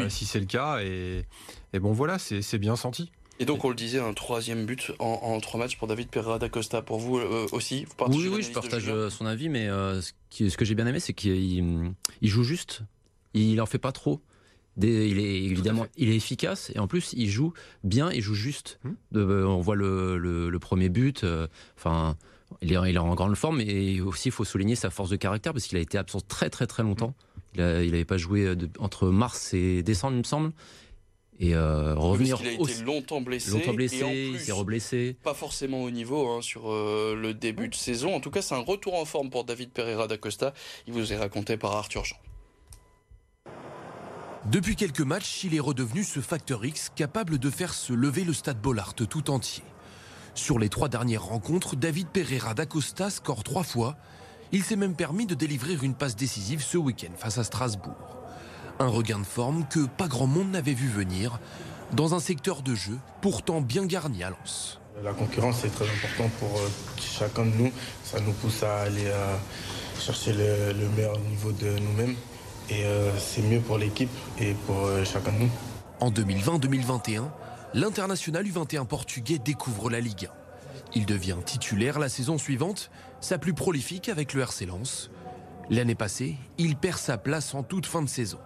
Si 0.10 0.25
c'est 0.25 0.39
le 0.39 0.45
cas. 0.45 0.79
Et, 0.81 1.25
et 1.74 1.79
bon, 1.79 1.91
voilà, 1.91 2.17
c'est 2.19 2.57
bien 2.57 2.75
senti. 2.75 3.12
Et 3.41 3.45
donc, 3.45 3.65
on 3.65 3.69
le 3.69 3.75
disait, 3.75 4.00
un 4.00 4.13
troisième 4.13 4.67
but 4.67 4.91
en, 5.00 5.39
trois 5.39 5.60
matchs 5.60 5.75
pour 5.75 5.88
David 5.88 6.10
Pereira 6.10 6.38
d'Acosta. 6.38 6.83
Pour 6.83 7.00
vous 7.00 7.17
euh, 7.17 7.48
aussi 7.51 7.88
Oui, 8.07 8.27
oui, 8.27 8.43
je 8.43 8.51
partage 8.51 8.88
euh, 8.88 9.10
son 9.10 9.25
avis, 9.25 9.50
mais 9.50 9.67
euh, 9.67 10.00
ce, 10.00 10.55
que 10.55 10.63
j'ai 10.63 10.75
bien 10.75 10.86
aimé, 10.86 11.00
c'est 11.00 11.13
qu'il 11.13 11.95
joue 12.21 12.43
juste. 12.43 12.83
Il 13.33 13.60
en 13.60 13.65
fait 13.65 13.79
pas 13.79 13.91
trop. 13.91 14.21
il 14.79 15.17
est 15.17 15.43
évidemment, 15.43 15.88
il 15.98 16.10
est 16.10 16.15
efficace 16.15 16.71
et 16.75 16.77
en 16.77 16.88
plus 16.88 17.13
il 17.13 17.29
joue 17.29 17.53
bien, 17.83 18.12
il 18.12 18.21
joue 18.21 18.36
juste. 18.36 18.79
Hmm. 18.83 18.93
on 19.15 19.60
voit 19.60 19.75
le, 19.75 20.55
premier 20.62 20.89
but. 20.89 21.25
Enfin, 21.75 22.17
il, 22.62 22.74
est, 22.74 22.89
il 22.91 22.95
est 22.95 23.00
en 23.00 23.15
grande 23.15 23.36
forme 23.36 23.60
et 23.60 24.01
aussi 24.01 24.27
il 24.27 24.33
faut 24.33 24.45
souligner 24.45 24.75
sa 24.75 24.91
force 24.91 25.10
de 25.10 25.15
caractère 25.15 25.53
parce 25.53 25.65
qu'il 25.65 25.79
a 25.79 25.81
été 25.81 25.98
absent 25.98 26.21
très 26.27 26.51
très 26.51 26.67
très 26.67 26.83
longtemps. 26.83 27.15
Il 27.55 27.62
n'avait 27.62 28.05
pas 28.05 28.17
joué 28.17 28.55
entre 28.79 29.08
mars 29.08 29.53
et 29.53 29.84
décembre, 29.84 30.15
il 30.15 30.20
me 30.20 30.24
semble 30.24 30.51
et 31.41 31.55
euh, 31.55 31.96
revenir. 31.96 32.38
il 32.41 32.48
a 32.48 32.51
été 32.51 32.84
longtemps 32.84 33.20
blessé. 33.20 33.50
Longtemps 33.51 33.74
blessé, 33.74 34.29
il 34.31 34.39
s'est 34.39 34.51
reblessé. 34.51 35.17
Pas 35.24 35.34
forcément 35.34 35.81
au 35.81 35.89
niveau 35.89 36.29
hein, 36.29 36.41
sur 36.41 36.72
euh, 36.72 37.15
le 37.20 37.34
début 37.34 37.67
de 37.67 37.74
saison. 37.74 38.15
En 38.15 38.20
tout 38.20 38.29
cas, 38.29 38.43
c'est 38.43 38.53
un 38.53 38.60
retour 38.60 38.93
en 38.93 39.05
forme 39.05 39.31
pour 39.31 39.43
David 39.43 39.72
Pereira 39.72 40.08
d'Acosta. 40.08 40.53
Il 40.86 40.93
vous 40.93 41.12
est 41.12 41.17
raconté 41.17 41.58
par 41.58 41.75
Arthur 41.75 42.05
Jean. 42.05 42.17
Depuis 44.51 44.75
quelques 44.75 45.01
matchs, 45.01 45.43
il 45.43 45.55
est 45.55 45.60
redevenu 45.60 46.03
ce 46.03 46.20
facteur 46.20 46.63
X 46.63 46.91
capable 46.96 47.39
de 47.39 47.50
faire 47.50 47.74
se 47.74 47.93
lever 47.93 48.24
le 48.24 48.34
stade 48.34 48.62
Bollard 48.62 48.93
tout 48.93 49.31
entier. 49.31 49.63
Sur 50.36 50.60
les 50.60 50.70
trois 50.70 50.89
dernières 50.89 51.25
rencontres, 51.25 51.75
David 51.75 52.08
Pereira 52.08 52.53
d'Acosta 52.53 53.10
score 53.10 53.43
trois 53.43 53.63
fois. 53.63 53.98
Il 54.53 54.63
s'est 54.63 54.75
même 54.75 54.96
permis 54.96 55.25
de 55.25 55.34
délivrer 55.34 55.77
une 55.81 55.93
passe 55.93 56.17
décisive 56.17 56.62
ce 56.62 56.77
week-end 56.77 57.13
face 57.15 57.38
à 57.38 57.46
Strasbourg. 57.46 58.17
Un 58.79 58.88
regain 58.88 59.20
de 59.20 59.25
forme 59.25 59.65
que 59.70 59.86
pas 59.86 60.10
grand 60.10 60.27
monde 60.27 60.51
n'avait 60.51 60.74
vu 60.74 60.89
venir 60.89 61.39
dans 61.93 62.15
un 62.15 62.20
secteur 62.20 62.62
de 62.62 62.75
jeu 62.75 62.98
pourtant 63.22 63.62
bien 63.62 63.86
garni 63.86 64.25
à 64.25 64.29
Lens. 64.29 64.81
La 65.03 65.13
concurrence 65.13 65.63
est 65.63 65.70
très 65.70 65.86
importante 65.86 66.31
pour 66.34 66.50
euh, 66.58 66.67
chacun 67.00 67.46
de 67.46 67.55
nous. 67.55 67.72
Ça 68.03 68.20
nous 68.20 68.34
pousse 68.34 68.62
à 68.63 68.81
aller 68.81 69.05
euh, 69.05 69.38
chercher 69.98 70.34
le, 70.34 70.89
meilleur 70.98 71.17
niveau 71.20 71.53
de 71.53 71.79
nous-mêmes. 71.79 72.15
Et 72.70 72.84
euh, 72.84 73.17
c'est 73.17 73.41
mieux 73.43 73.62
pour 73.62 73.77
l'équipe 73.77 74.10
et 74.38 74.53
pour 74.67 74.89
chacun 75.05 75.31
de 75.31 75.38
nous. 75.39 75.50
En 76.01 76.12
2020-2021, 76.12 77.24
l'international 77.74 78.46
U21 78.46 78.86
portugais 78.86 79.38
découvre 79.38 79.89
la 79.89 80.01
Ligue 80.01 80.25
1. 80.25 80.40
Il 80.93 81.05
devient 81.05 81.38
titulaire 81.45 82.00
la 82.00 82.10
saison 82.10 82.38
suivante, 82.38 82.91
sa 83.21 83.38
plus 83.38 83.53
prolifique 83.53 84.10
avec 84.10 84.33
le 84.33 84.41
RC 84.41 84.65
Lens. 84.65 85.10
L'année 85.69 85.95
passée, 85.95 86.36
il 86.57 86.75
perd 86.75 86.98
sa 86.98 87.17
place 87.17 87.53
en 87.53 87.63
toute 87.63 87.86
fin 87.86 88.01
de 88.01 88.10
saison. 88.10 88.39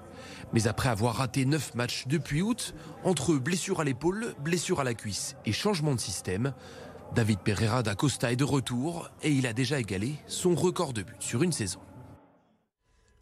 Mais 0.54 0.68
après 0.68 0.90
avoir 0.90 1.16
raté 1.16 1.46
9 1.46 1.75
matchs 1.75 2.06
depuis 2.08 2.42
août, 2.42 2.75
entre 3.04 3.36
blessure 3.36 3.80
à 3.80 3.84
l'épaule, 3.84 4.36
blessure 4.44 4.80
à 4.80 4.84
la 4.84 4.94
cuisse 4.94 5.36
et 5.46 5.52
changement 5.52 5.96
de 5.96 6.00
système, 6.00 6.54
David 7.16 7.40
Pereira 7.40 7.82
da 7.82 7.96
Costa 7.96 8.32
est 8.32 8.36
de 8.36 8.44
retour 8.44 9.10
et 9.24 9.32
il 9.32 9.48
a 9.48 9.54
déjà 9.54 9.80
égalé 9.80 10.16
son 10.28 10.54
record 10.54 10.94
de 10.94 11.02
buts 11.02 11.16
sur 11.20 11.44
une 11.44 11.52
saison. 11.52 11.80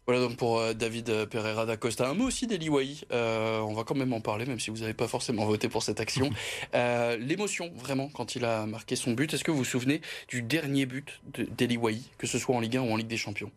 Voilà 0.06 0.20
donc 0.20 0.36
pour 0.36 0.58
euh, 0.58 0.74
David 0.74 1.08
euh, 1.08 1.26
Pereira 1.26 1.64
da 1.64 1.76
Costa. 1.76 2.08
Un 2.08 2.14
mot 2.14 2.26
aussi 2.26 2.46
d'Eli 2.46 2.68
euh, 3.12 3.60
on 3.60 3.72
va 3.72 3.84
quand 3.84 3.94
même 3.94 4.12
en 4.12 4.20
parler, 4.20 4.44
même 4.44 4.60
si 4.60 4.70
vous 4.70 4.78
n'avez 4.78 4.94
pas 4.94 5.08
forcément 5.08 5.46
voté 5.46 5.68
pour 5.68 5.82
cette 5.82 6.00
action. 6.00 6.30
L'émotion, 6.74 7.72
vraiment, 7.74 8.08
quand 8.08 8.36
il 8.36 8.44
a 8.44 8.66
marqué 8.66 8.96
son 8.96 9.12
but. 9.12 9.32
Est-ce 9.32 9.44
que 9.44 9.50
vous 9.50 9.58
vous 9.58 9.64
souvenez 9.64 10.00
du 10.28 10.42
dernier 10.42 10.86
but 10.86 11.20
d'Eli 11.56 11.78
que 12.18 12.26
ce 12.26 12.38
soit 12.38 12.54
en 12.54 12.60
Ligue 12.60 12.76
1 12.76 12.82
ou 12.82 12.92
en 12.92 12.96
Ligue 12.96 13.08
des 13.08 13.16
Champions? 13.16 13.50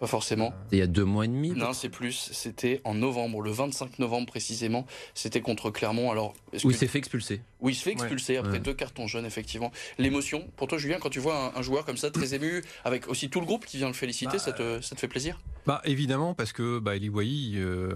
Pas 0.00 0.06
forcément. 0.06 0.54
Il 0.72 0.78
y 0.78 0.82
a 0.82 0.86
deux 0.86 1.04
mois 1.04 1.26
et 1.26 1.28
demi 1.28 1.50
Non, 1.50 1.74
c'est 1.74 1.90
plus. 1.90 2.30
C'était 2.32 2.80
en 2.84 2.94
novembre, 2.94 3.42
le 3.42 3.50
25 3.50 3.98
novembre 3.98 4.26
précisément. 4.26 4.86
C'était 5.12 5.42
contre 5.42 5.70
Clermont. 5.70 6.10
Alors, 6.10 6.32
où 6.64 6.70
il 6.70 6.76
s'est 6.76 6.86
fait 6.86 6.98
expulser. 6.98 7.42
Oui, 7.60 7.72
il 7.72 7.76
se 7.76 7.82
fait 7.82 7.92
expulser 7.92 8.38
après 8.38 8.58
deux 8.60 8.72
cartons 8.72 9.06
jaunes, 9.06 9.26
effectivement. 9.26 9.70
L'émotion, 9.98 10.48
pour 10.56 10.68
toi, 10.68 10.78
Julien, 10.78 10.96
quand 10.98 11.10
tu 11.10 11.20
vois 11.20 11.52
un, 11.54 11.60
joueur 11.60 11.84
comme 11.84 11.98
ça, 11.98 12.10
très 12.10 12.34
ému, 12.34 12.64
avec 12.84 13.08
aussi 13.08 13.28
tout 13.28 13.40
le 13.40 13.46
groupe 13.46 13.66
qui 13.66 13.76
vient 13.76 13.88
le 13.88 13.92
féliciter, 13.92 14.32
bah, 14.32 14.38
ça, 14.38 14.52
te, 14.52 14.80
ça, 14.80 14.94
te, 14.94 15.00
fait 15.00 15.08
plaisir? 15.08 15.38
Bah, 15.66 15.82
Évidemment, 15.84 16.32
parce 16.32 16.52
que 16.52 16.78
bah, 16.78 16.96
Eli 16.96 17.10
euh, 17.56 17.92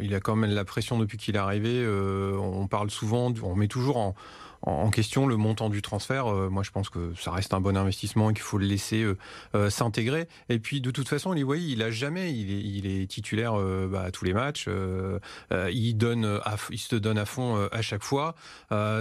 il 0.00 0.14
a 0.14 0.20
quand 0.20 0.36
même 0.36 0.52
la 0.52 0.64
pression 0.64 0.98
depuis 0.98 1.18
qu'il 1.18 1.36
est 1.36 1.38
arrivé. 1.38 1.82
Euh, 1.82 2.34
on 2.38 2.66
parle 2.66 2.90
souvent, 2.90 3.30
on 3.42 3.54
met 3.54 3.68
toujours 3.68 3.98
en 3.98 4.14
en 4.62 4.90
question 4.90 5.26
le 5.26 5.36
montant 5.36 5.68
du 5.68 5.82
transfert. 5.82 6.26
Euh, 6.26 6.48
moi, 6.48 6.62
je 6.62 6.70
pense 6.70 6.88
que 6.88 7.12
ça 7.18 7.30
reste 7.32 7.52
un 7.52 7.60
bon 7.60 7.76
investissement 7.76 8.30
et 8.30 8.34
qu'il 8.34 8.42
faut 8.42 8.58
le 8.58 8.66
laisser 8.66 9.02
euh, 9.02 9.18
euh, 9.54 9.70
s'intégrer. 9.70 10.28
Et 10.48 10.58
puis, 10.58 10.80
de 10.80 10.90
toute 10.90 11.08
façon, 11.08 11.34
voyez, 11.42 11.72
il 11.72 11.82
a 11.82 11.90
jamais, 11.90 12.32
il 12.32 12.86
est, 12.86 13.06
titulaire 13.06 13.54
bah, 13.88 14.02
à 14.02 14.10
tous 14.10 14.24
les 14.24 14.32
matchs. 14.32 14.68
il 15.50 15.94
donne, 15.94 16.40
il 16.70 16.78
se 16.78 16.94
donne 16.94 17.18
à 17.18 17.24
fond 17.24 17.68
à 17.72 17.82
chaque 17.82 18.04
fois. 18.04 18.34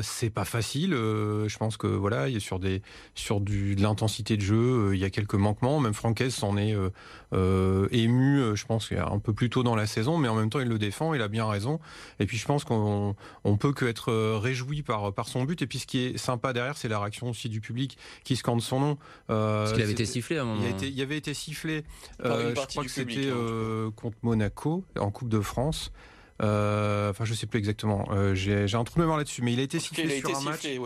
c'est 0.02 0.32
pas 0.32 0.46
facile. 0.46 0.92
je 0.92 1.58
pense 1.58 1.78
que 1.78 1.88
voilà, 1.88 2.30
il 2.30 2.38
est 2.38 2.42
sur 2.42 2.60
des, 2.60 2.82
sur 3.14 3.42
du, 3.42 3.76
de 3.76 3.82
l'intensité 3.82 4.38
de 4.38 4.42
jeu. 4.42 4.92
il 4.94 5.00
y 5.00 5.06
a 5.06 5.10
quelques 5.10 5.36
manquements. 5.36 5.80
Même 5.80 5.94
Francaise 5.94 6.34
s'en 6.34 6.58
est 6.58 6.76
ému. 7.92 8.56
Je 8.56 8.66
pense 8.66 8.92
un 8.92 9.20
peu 9.20 9.34
plus 9.34 9.50
tôt 9.50 9.64
dans 9.64 9.76
la 9.76 9.86
saison, 9.86 10.18
mais 10.18 10.28
en 10.28 10.36
même 10.36 10.50
temps, 10.50 10.60
il 10.60 10.68
le 10.68 10.80
défend. 10.80 11.14
Il 11.14 11.22
a 11.22 11.28
bien 11.28 11.48
raison. 11.48 11.80
Et 12.20 12.26
puis, 12.26 12.38
je 12.38 12.46
pense 12.46 12.64
qu'on 12.64 13.16
on 13.44 13.58
peut 13.58 13.74
que 13.74 13.86
être 13.86 14.12
réjoui 14.40 14.82
par 14.82 15.14
par 15.14 15.28
son 15.28 15.44
but 15.44 15.51
et 15.60 15.68
puis 15.68 15.80
ce 15.80 15.88
qui 15.88 16.00
est 16.00 16.18
sympa 16.18 16.54
derrière, 16.54 16.78
c'est 16.78 16.88
la 16.88 17.00
réaction 17.00 17.30
aussi 17.30 17.50
du 17.50 17.62
public 17.62 17.98
qui 18.24 18.36
scande 18.36 18.62
son 18.62 18.80
nom. 18.80 18.98
Euh, 19.30 19.64
Parce 19.64 19.74
qu'il 19.74 19.82
avait 19.82 19.92
été 19.92 20.06
sifflé 20.06 20.38
à 20.38 20.44
un 20.44 20.46
moment. 20.46 20.64
Il, 20.82 20.90
il 20.90 21.02
avait 21.02 21.18
été 21.18 21.34
sifflé. 21.34 21.84
Euh, 22.24 22.54
je 22.56 22.68
crois 22.68 22.84
que 22.84 22.90
c'était 22.90 23.30
hein, 23.30 23.36
euh, 23.36 23.92
contre 23.92 24.18
Monaco 24.24 24.84
en 24.98 25.12
Coupe 25.12 25.30
de 25.30 25.42
France. 25.42 25.92
Euh, 26.42 27.12
enfin, 27.12 27.26
je 27.26 27.34
sais 27.34 27.46
plus 27.46 27.60
exactement. 27.60 28.08
Euh, 28.12 28.34
j'ai 28.34 28.76
un 28.76 28.84
trou 28.84 28.96
de 28.96 29.02
mémoire 29.02 29.18
là-dessus, 29.18 29.42
mais 29.42 29.54
il 29.54 29.60
a 29.60 29.64
été 29.64 29.80
sifflé 29.80 30.20
sur 30.20 30.38
un 30.38 30.42
match. 30.42 30.66
et, 30.66 30.80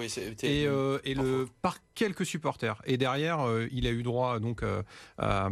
euh, 0.67 0.99
et 1.03 1.13
le 1.13 1.47
par 1.61 1.77
quelques 1.93 2.25
supporters. 2.25 2.81
Et 2.85 2.97
derrière, 2.97 3.47
il 3.71 3.87
a 3.87 3.91
eu 3.91 4.03
droit 4.03 4.39
donc 4.39 4.63
à 5.17 5.49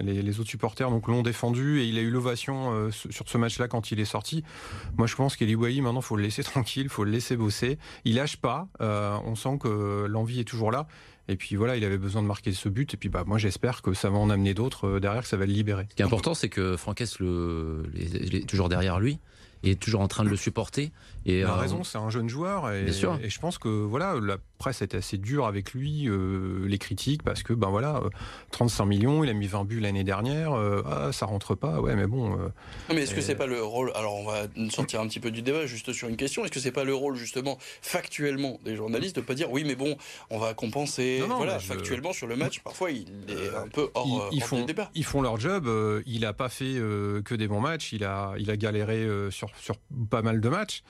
les, 0.00 0.40
autres 0.40 0.50
supporters 0.50 0.90
donc 0.90 1.06
l'ont 1.06 1.22
défendu 1.22 1.80
et 1.80 1.86
il 1.86 1.98
a 1.98 2.00
eu 2.00 2.10
l'ovation 2.10 2.90
sur 2.90 3.28
ce 3.28 3.38
match-là 3.38 3.68
quand 3.68 3.92
il 3.92 4.00
est 4.00 4.04
sorti. 4.04 4.42
Moi, 4.96 5.06
je 5.06 5.14
pense 5.14 5.36
qu'Eli 5.36 5.54
Wahi, 5.54 5.80
maintenant, 5.80 6.00
faut 6.00 6.16
le 6.16 6.22
laisser 6.22 6.42
tranquille, 6.42 6.88
faut 6.88 7.04
le 7.04 7.12
laisser 7.12 7.36
bosser. 7.36 7.78
Il 8.04 8.16
lâche 8.16 8.36
pas. 8.38 8.68
on 8.80 9.34
sent 9.36 9.58
que 9.60 10.06
l'envie 10.06 10.40
est 10.40 10.44
toujours 10.44 10.72
là. 10.72 10.86
Et 11.28 11.36
puis 11.36 11.56
voilà, 11.56 11.76
il 11.76 11.84
avait 11.84 11.98
besoin 11.98 12.22
de 12.22 12.26
marquer 12.26 12.52
ce 12.52 12.68
but. 12.68 12.94
Et 12.94 12.96
puis 12.96 13.08
bah 13.08 13.24
moi 13.26 13.38
j'espère 13.38 13.82
que 13.82 13.94
ça 13.94 14.10
va 14.10 14.18
en 14.18 14.30
amener 14.30 14.54
d'autres 14.54 14.98
derrière, 14.98 15.22
que 15.22 15.28
ça 15.28 15.36
va 15.36 15.46
le 15.46 15.52
libérer. 15.52 15.86
Ce 15.90 15.94
qui 15.94 16.02
est 16.02 16.04
important, 16.04 16.34
c'est 16.34 16.48
que 16.48 16.76
Franquès 16.76 17.18
le, 17.18 17.84
est 17.96 18.46
toujours 18.48 18.68
derrière 18.68 19.00
lui 19.00 19.18
est 19.70 19.80
toujours 19.80 20.00
en 20.00 20.08
train 20.08 20.24
de 20.24 20.28
le 20.28 20.36
supporter. 20.36 20.92
Et, 21.26 21.38
il 21.38 21.44
a 21.44 21.52
euh, 21.52 21.54
raison, 21.54 21.84
c'est 21.84 21.98
un 21.98 22.10
jeune 22.10 22.28
joueur. 22.28 22.70
Et, 22.70 22.84
et 22.84 23.30
je 23.30 23.40
pense 23.40 23.58
que 23.58 23.68
voilà, 23.68 24.16
la 24.20 24.36
presse 24.58 24.82
était 24.82 24.98
assez 24.98 25.16
dure 25.16 25.46
avec 25.46 25.72
lui, 25.72 26.06
euh, 26.08 26.66
les 26.66 26.78
critiques, 26.78 27.22
parce 27.22 27.42
que 27.42 27.52
ben 27.52 27.70
voilà, 27.70 28.02
35 28.50 28.82
euh, 28.82 28.86
millions, 28.86 29.24
il 29.24 29.30
a 29.30 29.32
mis 29.32 29.46
20 29.46 29.64
buts 29.64 29.80
l'année 29.80 30.04
dernière, 30.04 30.52
ah, 30.52 31.12
ça 31.12 31.26
rentre 31.26 31.54
pas, 31.54 31.80
ouais, 31.80 31.96
mais 31.96 32.06
bon. 32.06 32.38
mais 32.90 33.02
est-ce 33.02 33.14
que 33.14 33.20
c'est 33.20 33.34
pas 33.34 33.46
le 33.46 33.62
rôle 33.62 33.90
Alors 33.94 34.16
on 34.16 34.24
va 34.24 34.42
sortir 34.70 35.00
un 35.00 35.08
petit 35.08 35.20
peu 35.20 35.30
du 35.30 35.42
débat 35.42 35.66
juste 35.66 35.92
sur 35.92 36.08
une 36.08 36.16
question. 36.16 36.44
Est-ce 36.44 36.52
que 36.52 36.60
c'est 36.60 36.72
pas 36.72 36.84
le 36.84 36.94
rôle 36.94 37.16
justement 37.16 37.58
factuellement 37.80 38.58
des 38.64 38.76
journalistes 38.76 39.16
de 39.16 39.20
pas 39.20 39.34
dire 39.34 39.50
oui, 39.50 39.64
mais 39.64 39.76
bon, 39.76 39.96
on 40.30 40.38
va 40.38 40.54
compenser. 40.54 41.22
voilà, 41.26 41.58
factuellement 41.58 42.12
sur 42.12 42.26
le 42.26 42.36
match, 42.36 42.60
parfois 42.60 42.90
il 42.90 43.06
est 43.28 43.54
un 43.56 43.68
peu 43.68 43.90
hors, 43.94 44.28
ils, 44.32 44.42
font, 44.42 44.64
débat. 44.64 44.90
Ils 44.94 45.04
font 45.04 45.22
leur 45.22 45.38
job. 45.40 45.68
il 46.06 46.24
a 46.26 46.32
pas 46.32 46.48
fait 46.48 46.74
que 47.24 47.34
des 47.34 47.48
bons 47.48 47.60
matchs. 47.60 47.92
Il 47.92 48.04
a, 48.04 48.34
il 48.38 48.50
a 48.50 48.56
galéré 48.56 49.06
sur 49.30 49.53
sur 49.58 49.76
pas 50.10 50.22
mal 50.22 50.40
de 50.40 50.48
matchs 50.48 50.82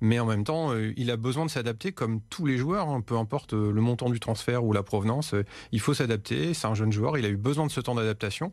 mais 0.00 0.18
en 0.18 0.26
même 0.26 0.44
temps, 0.44 0.72
euh, 0.72 0.92
il 0.96 1.10
a 1.10 1.16
besoin 1.16 1.44
de 1.44 1.50
s'adapter 1.50 1.92
comme 1.92 2.20
tous 2.30 2.46
les 2.46 2.56
joueurs, 2.56 2.88
hein, 2.88 3.00
peu 3.00 3.16
importe 3.16 3.54
euh, 3.54 3.72
le 3.72 3.80
montant 3.80 4.10
du 4.10 4.20
transfert 4.20 4.64
ou 4.64 4.72
la 4.72 4.82
provenance. 4.82 5.34
Euh, 5.34 5.44
il 5.72 5.80
faut 5.80 5.94
s'adapter. 5.94 6.54
C'est 6.54 6.66
un 6.66 6.74
jeune 6.74 6.92
joueur, 6.92 7.18
il 7.18 7.24
a 7.24 7.28
eu 7.28 7.36
besoin 7.36 7.66
de 7.66 7.70
ce 7.70 7.80
temps 7.80 7.94
d'adaptation. 7.94 8.52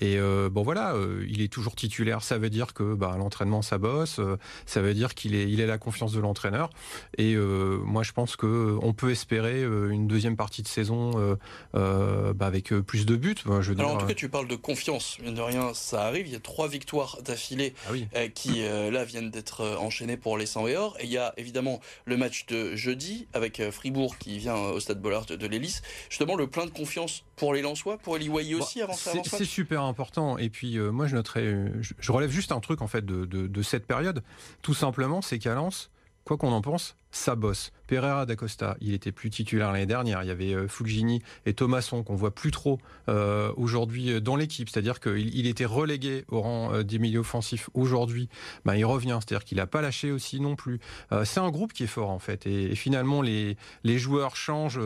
Et 0.00 0.18
bon 0.50 0.62
voilà, 0.62 0.94
il 1.28 1.42
est 1.42 1.52
toujours 1.52 1.74
titulaire. 1.74 2.22
Ça 2.22 2.38
veut 2.38 2.50
dire 2.50 2.74
que 2.74 2.94
bah, 2.94 3.14
l'entraînement 3.18 3.62
ça 3.62 3.78
bosse. 3.78 4.20
ça 4.66 4.82
veut 4.82 4.94
dire 4.94 5.14
qu'il 5.14 5.34
est, 5.34 5.50
il 5.50 5.64
la 5.64 5.78
confiance 5.78 6.12
de 6.12 6.20
l'entraîneur. 6.20 6.70
Et 7.18 7.36
moi, 7.36 8.02
je 8.02 8.12
pense 8.12 8.36
que 8.36 8.76
on 8.82 8.92
peut 8.92 9.10
espérer 9.10 9.62
une 9.62 10.06
deuxième 10.06 10.36
partie 10.36 10.62
de 10.62 10.68
saison 10.68 11.36
bah, 11.72 12.34
avec 12.40 12.68
plus 12.80 13.06
de 13.06 13.16
buts. 13.16 13.36
je 13.60 13.72
Alors 13.72 13.94
en 13.94 13.98
tout 13.98 14.06
cas, 14.06 14.14
tu 14.14 14.28
parles 14.28 14.48
de 14.48 14.56
confiance. 14.56 15.18
Mine 15.22 15.34
de 15.34 15.40
rien, 15.40 15.72
ça 15.74 16.06
arrive. 16.06 16.26
Il 16.26 16.32
y 16.32 16.36
a 16.36 16.40
trois 16.40 16.68
victoires 16.68 17.18
d'affilée 17.24 17.74
ah 17.88 18.28
qui 18.28 18.62
là 18.62 19.04
viennent 19.04 19.30
d'être 19.30 19.64
enchaînées 19.78 20.16
pour 20.16 20.36
les 20.38 20.46
100 20.46 20.68
et 20.68 20.74
et 20.74 21.04
il 21.04 21.10
y 21.10 21.18
a 21.18 21.32
évidemment 21.36 21.80
le 22.04 22.16
match 22.16 22.46
de 22.46 22.74
jeudi 22.74 23.26
avec 23.32 23.60
euh, 23.60 23.70
Fribourg 23.70 24.18
qui 24.18 24.38
vient 24.38 24.56
euh, 24.56 24.72
au 24.72 24.80
stade 24.80 25.00
Bollard 25.00 25.26
de, 25.26 25.46
l'Hélice. 25.46 25.82
Justement, 26.08 26.34
le 26.34 26.46
plein 26.46 26.66
de 26.66 26.70
confiance 26.70 27.24
pour 27.36 27.54
les 27.54 27.62
Lensois, 27.62 27.98
pour 27.98 28.16
Eli 28.16 28.28
Wahi 28.28 28.54
aussi 28.54 28.82
avant 28.82 28.94
ça. 28.94 29.12
C'est 29.24 29.44
super 29.44 29.82
important. 29.84 30.38
Et 30.38 30.50
puis, 30.50 30.78
euh, 30.78 30.90
moi, 30.90 31.06
je 31.06 31.14
noterais, 31.14 31.72
je, 31.80 32.12
relève 32.12 32.30
juste 32.30 32.52
un 32.52 32.60
truc 32.60 32.82
en 32.82 32.88
fait 32.88 33.04
de, 33.04 33.24
de 33.24 33.62
cette 33.62 33.86
période. 33.86 34.22
Tout 34.62 34.74
simplement, 34.74 35.22
c'est 35.22 35.38
qu'à 35.38 35.54
Lens, 35.54 35.90
quoi 36.24 36.36
qu'on 36.36 36.52
en 36.52 36.62
pense, 36.62 36.96
ça 37.10 37.36
bosse. 37.36 37.70
Pereira 37.86 38.26
d'Acosta, 38.26 38.76
il 38.80 38.94
était 38.94 39.12
plus 39.12 39.30
titulaire 39.30 39.72
l'année 39.72 39.86
dernière. 39.86 40.22
Il 40.22 40.26
y 40.26 40.30
avait 40.30 40.54
euh, 40.54 40.68
Fulgini 40.68 41.22
et 41.46 41.54
Thomasson 41.54 42.02
qu'on 42.02 42.16
voit 42.16 42.34
plus 42.34 42.50
trop 42.50 42.78
euh, 43.08 43.52
aujourd'hui 43.56 44.10
euh, 44.10 44.20
dans 44.20 44.36
l'équipe. 44.36 44.68
C'est-à-dire 44.68 45.00
qu'il 45.00 45.34
il 45.34 45.46
était 45.46 45.64
relégué 45.64 46.24
au 46.28 46.40
rang 46.40 46.82
des 46.82 46.98
milieux 46.98 47.20
offensifs. 47.20 47.68
Aujourd'hui, 47.74 48.28
ben, 48.64 48.74
il 48.74 48.84
revient. 48.84 49.18
C'est-à-dire 49.20 49.44
qu'il 49.44 49.58
n'a 49.58 49.66
pas 49.66 49.82
lâché 49.82 50.10
aussi 50.10 50.40
non 50.40 50.56
plus. 50.56 50.80
c'est 51.24 51.40
un 51.40 51.50
groupe 51.50 51.72
qui 51.72 51.84
est 51.84 51.88
fort 51.88 52.10
en 52.10 52.18
fait. 52.18 52.46
Et, 52.46 52.72
et 52.72 52.74
finalement, 52.74 53.22
les, 53.22 53.56
les 53.84 53.98
joueurs 53.98 54.36
changent 54.36 54.80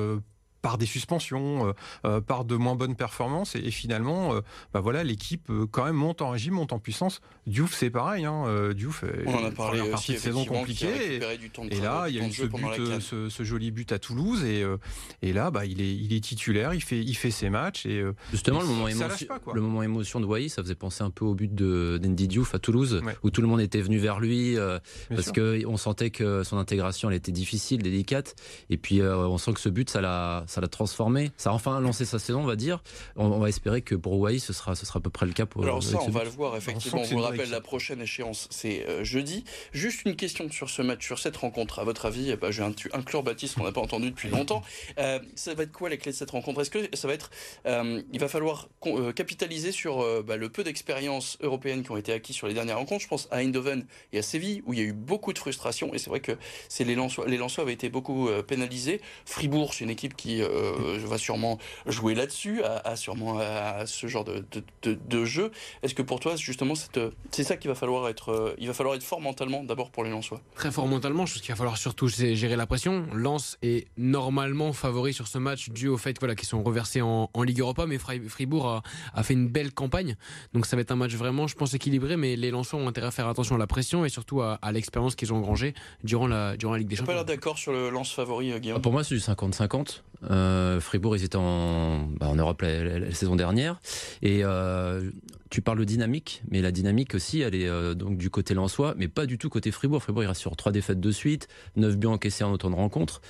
par 0.62 0.78
des 0.78 0.86
suspensions, 0.86 1.68
euh, 1.68 1.72
euh, 2.04 2.20
par 2.20 2.44
de 2.44 2.56
moins 2.56 2.74
bonnes 2.74 2.96
performances. 2.96 3.54
Et, 3.54 3.70
finalement, 3.70 4.34
euh, 4.34 4.40
bah 4.72 4.80
voilà, 4.80 5.04
l'équipe 5.04 5.50
quand 5.70 5.84
même 5.84 5.94
monte 5.94 6.22
en 6.22 6.30
régime, 6.30 6.54
monte 6.54 6.72
en 6.72 6.78
puissance. 6.78 7.20
Diouf, 7.46 7.74
c'est 7.74 7.90
pareil. 7.90 8.24
Hein, 8.24 8.72
Diouf, 8.74 9.04
on 9.26 9.34
en 9.34 9.44
a 9.44 9.50
parlé 9.50 9.80
une 9.80 9.90
partie 9.90 10.14
de 10.14 10.18
saison 10.18 10.44
compliquée. 10.44 11.16
Et, 11.16 11.80
là, 11.80 12.06
il 12.08 12.16
y 12.16 12.20
a 12.20 12.26
eu 12.26 12.32
ce, 12.32 12.44
but, 12.44 13.30
ce, 13.30 13.42
joli 13.42 13.70
but 13.70 13.92
à 13.92 13.98
Toulouse. 13.98 14.44
Et, 14.44 14.64
et 15.22 15.32
là, 15.32 15.50
bah, 15.50 15.64
il, 15.64 15.80
est, 15.80 15.94
il 15.94 16.12
est 16.12 16.20
titulaire, 16.20 16.74
il 16.74 16.82
fait, 16.82 17.00
il 17.00 17.14
fait 17.14 17.30
ses 17.30 17.50
matchs. 17.50 17.86
Et, 17.86 18.04
Justement, 18.30 18.60
le, 18.60 18.66
moment 18.66 18.88
émotion, 18.88 19.28
le 19.54 19.60
moment 19.60 19.82
émotion 19.82 20.20
de 20.20 20.26
Wai, 20.26 20.48
ça 20.48 20.62
faisait 20.62 20.74
penser 20.74 21.04
un 21.04 21.10
peu 21.10 21.24
au 21.24 21.34
but 21.34 21.54
de 21.54 21.98
d'Andy 22.02 22.28
Diouf 22.28 22.54
à 22.54 22.58
Toulouse, 22.58 23.00
où 23.22 23.30
tout 23.30 23.40
le 23.40 23.46
monde 23.46 23.60
était 23.60 23.80
venu 23.80 23.98
vers 23.98 24.20
lui, 24.20 24.56
parce 25.08 25.32
qu'on 25.32 25.76
sentait 25.76 26.10
que 26.10 26.42
son 26.42 26.58
intégration 26.58 27.10
elle 27.10 27.16
était 27.16 27.32
difficile, 27.32 27.82
délicate. 27.82 28.34
Et 28.70 28.76
puis, 28.76 29.02
on 29.02 29.38
sent 29.38 29.52
que 29.52 29.60
ce 29.60 29.68
but, 29.68 29.88
ça 29.88 30.00
l'a 30.00 30.44
ça 30.48 30.60
l'a 30.60 30.68
transformé. 30.68 31.30
Ça 31.36 31.50
a 31.50 31.52
enfin 31.52 31.78
lancé 31.80 32.04
sa 32.04 32.18
saison, 32.18 32.40
on 32.40 32.46
va 32.46 32.56
dire. 32.56 32.82
On, 33.16 33.38
va 33.38 33.48
espérer 33.48 33.82
que 33.82 33.94
pour 33.94 34.14
Hawaii, 34.14 34.40
ce 34.40 34.52
sera, 34.52 34.74
ce 34.74 34.86
sera 34.86 34.98
à 34.98 35.02
peu 35.02 35.10
près 35.10 35.26
le 35.26 35.32
cas 35.32 35.46
pour. 35.46 35.62
Alors 35.62 35.82
ça, 35.82 35.98
on 36.00 36.10
va 36.10 36.24
le 36.24 36.30
voir 36.30 36.56
effectivement. 36.56 37.02
On 37.02 37.04
vous 37.04 37.18
le 37.18 37.22
rappelle, 37.22 37.50
la 37.50 37.60
prochaine 37.60 38.00
échéance, 38.00 38.48
c'est 38.50 38.86
euh, 38.86 39.04
jeudi. 39.04 39.44
Juste 39.72 40.02
une 40.06 40.16
question 40.16 40.50
sur 40.50 40.70
ce 40.70 40.82
match, 40.82 41.04
sur 41.04 41.18
cette 41.18 41.36
rencontre. 41.36 41.78
À 41.78 41.84
votre 41.84 42.06
avis, 42.06 42.34
bah, 42.36 42.50
je 42.50 42.62
vais 42.62 42.74
inclure 42.92 43.22
Baptiste, 43.22 43.56
qu'on 43.56 43.64
n'a 43.64 43.72
pas 43.72 43.80
entendu 43.80 44.10
depuis 44.10 44.28
longtemps. 44.28 44.62
Euh, 44.98 45.20
ça 45.34 45.54
va 45.54 45.64
être 45.64 45.72
quoi 45.72 45.88
les 45.88 45.98
clés 45.98 46.12
de 46.12 46.16
cette 46.16 46.30
rencontre? 46.30 46.62
Est-ce 46.62 46.70
que 46.70 46.96
ça 46.96 47.06
va 47.06 47.14
être, 47.14 47.30
euh, 47.66 48.02
il 48.12 48.20
va 48.20 48.28
falloir 48.28 48.68
capitaliser 49.14 49.72
sur 49.72 50.22
bah, 50.24 50.36
le 50.36 50.48
peu 50.48 50.64
d'expérience 50.64 51.36
européenne 51.42 51.82
qui 51.82 51.90
ont 51.90 51.96
été 51.96 52.12
acquis 52.12 52.32
sur 52.32 52.46
les 52.46 52.54
dernières 52.54 52.78
rencontres? 52.78 53.02
Je 53.02 53.08
pense 53.08 53.28
à 53.30 53.42
Eindhoven 53.42 53.86
et 54.12 54.18
à 54.18 54.22
Séville 54.22 54.62
où 54.66 54.72
il 54.72 54.78
y 54.78 54.82
a 54.82 54.86
eu 54.86 54.92
beaucoup 54.92 55.32
de 55.32 55.38
frustration 55.38 55.92
et 55.92 55.98
c'est 55.98 56.10
vrai 56.10 56.20
que 56.20 56.32
c'est 56.68 56.84
les 56.84 56.94
Lensois, 56.94 57.26
les 57.26 57.36
Lensois 57.36 57.64
avaient 57.64 57.72
été 57.72 57.90
beaucoup 57.90 58.30
pénalisés. 58.46 59.00
Fribourg, 59.26 59.74
c'est 59.74 59.84
une 59.84 59.90
équipe 59.90 60.16
qui 60.16 60.37
Favori 60.42 61.06
va 61.06 61.18
sûrement 61.18 61.58
jouer 61.86 62.14
là-dessus, 62.14 62.62
a, 62.62 62.96
sûrement 62.96 63.38
à 63.38 63.86
ce 63.86 64.06
genre 64.06 64.24
de, 64.24 64.44
de, 64.82 65.24
jeu. 65.24 65.50
Est-ce 65.82 65.94
que 65.94 66.02
pour 66.02 66.20
toi, 66.20 66.36
justement, 66.36 66.74
c'est 67.30 67.44
ça 67.44 67.56
qu'il 67.56 67.68
va 67.68 67.74
falloir 67.74 68.08
être, 68.08 68.54
il 68.58 68.66
va 68.66 68.74
falloir 68.74 68.94
être 68.94 69.02
fort 69.02 69.20
mentalement 69.20 69.64
d'abord 69.64 69.90
pour 69.90 70.04
les 70.04 70.10
Lensois? 70.10 70.40
Très 70.54 70.70
fort 70.70 70.86
mentalement, 70.86 71.26
je 71.26 71.34
pense 71.34 71.42
qu'il 71.42 71.52
va 71.52 71.56
falloir 71.56 71.76
surtout 71.76 72.08
gérer 72.08 72.56
la 72.56 72.66
pression. 72.66 73.06
Lens 73.12 73.58
est 73.62 73.86
normalement 73.96 74.72
favori 74.72 75.12
sur 75.12 75.28
ce 75.28 75.38
match 75.38 75.70
dû 75.70 75.88
au 75.88 75.96
fait 75.96 76.18
voilà, 76.18 76.34
qu'ils 76.34 76.48
sont 76.48 76.62
reversés 76.62 77.02
en, 77.02 77.28
Ligue 77.42 77.60
Europa, 77.60 77.86
mais 77.86 77.98
Fribourg 77.98 78.82
a, 79.14 79.22
fait 79.22 79.34
une 79.34 79.48
belle 79.48 79.72
campagne. 79.72 80.16
Donc 80.52 80.66
ça 80.66 80.76
va 80.76 80.82
être 80.82 80.90
un 80.90 80.96
match 80.96 81.14
vraiment, 81.14 81.46
je 81.46 81.54
pense, 81.54 81.72
équilibré, 81.72 82.16
mais 82.16 82.36
les 82.36 82.50
Lensois 82.50 82.78
ont 82.78 82.88
intérêt 82.88 83.06
à 83.06 83.10
faire 83.10 83.28
attention 83.28 83.54
à 83.54 83.58
la 83.58 83.66
pression 83.66 84.04
et 84.04 84.08
surtout 84.08 84.42
à, 84.42 84.58
l'expérience 84.72 85.14
qu'ils 85.14 85.32
ont 85.32 85.36
engrangée 85.36 85.74
durant 86.04 86.26
la, 86.26 86.56
durant 86.56 86.72
la 86.72 86.78
Ligue 86.78 86.88
des 86.88 86.96
Champions. 86.96 87.06
pas 87.06 87.14
l'air 87.14 87.24
d'accord 87.24 87.58
sur 87.58 87.72
le 87.72 87.90
lance 87.90 88.12
favori, 88.12 88.52
euh, 88.52 88.58
Guillaume? 88.58 88.82
Pour 88.82 88.92
moi, 88.92 89.04
c'est 89.04 89.14
du 89.14 89.20
50-50. 89.20 90.02
Euh, 90.30 90.80
Fribourg, 90.80 91.16
ils 91.16 91.24
étaient 91.24 91.36
en, 91.36 92.00
bah, 92.00 92.28
en 92.28 92.36
Europe 92.36 92.62
la, 92.62 93.12
saison 93.12 93.36
dernière. 93.36 93.80
Et 94.22 94.40
euh, 94.42 95.10
tu 95.50 95.62
parles 95.62 95.78
de 95.78 95.84
dynamique, 95.84 96.42
mais 96.50 96.60
la 96.60 96.70
dynamique 96.70 97.14
aussi, 97.14 97.40
elle 97.40 97.54
est 97.54 97.94
donc 97.94 98.18
du 98.18 98.30
côté 98.30 98.54
lensois, 98.54 98.94
mais 98.96 99.08
pas 99.08 99.26
du 99.26 99.38
tout 99.38 99.48
côté 99.48 99.70
Fribourg. 99.70 100.02
Fribourg, 100.02 100.22
il 100.22 100.26
reste 100.26 100.40
sur 100.40 100.56
trois 100.56 100.72
défaites 100.72 101.00
de 101.00 101.10
suite, 101.10 101.48
neuf 101.76 101.96
buts 101.96 102.08
encaissés 102.08 102.44
en 102.44 102.52
autant 102.52 102.70
de 102.70 102.76
rencontres. 102.76 103.20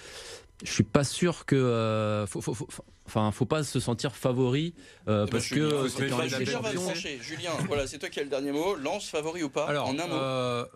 Je 0.64 0.72
suis 0.72 0.84
pas 0.84 1.04
sûr 1.04 1.46
que. 1.46 2.24
faut, 2.26 2.40
faut, 2.40 2.54
faut, 2.54 2.66
Enfin, 3.08 3.32
faut 3.32 3.46
pas 3.46 3.64
se 3.64 3.80
sentir 3.80 4.14
favori 4.14 4.74
euh, 5.08 5.22
eh 5.22 5.24
ben, 5.24 5.32
parce 5.32 5.48
que 5.48 5.88
Julien, 7.22 7.52
voilà, 7.66 7.86
c'est 7.86 7.98
toi 7.98 8.10
qui 8.10 8.20
as 8.20 8.22
le 8.22 8.28
dernier 8.28 8.52
mot. 8.52 8.76
Lance 8.76 9.08
favori 9.08 9.42
ou 9.42 9.48
pas 9.48 9.64
Alors, 9.64 9.88
en 9.88 9.98
un 9.98 10.06
mot. 10.06 10.68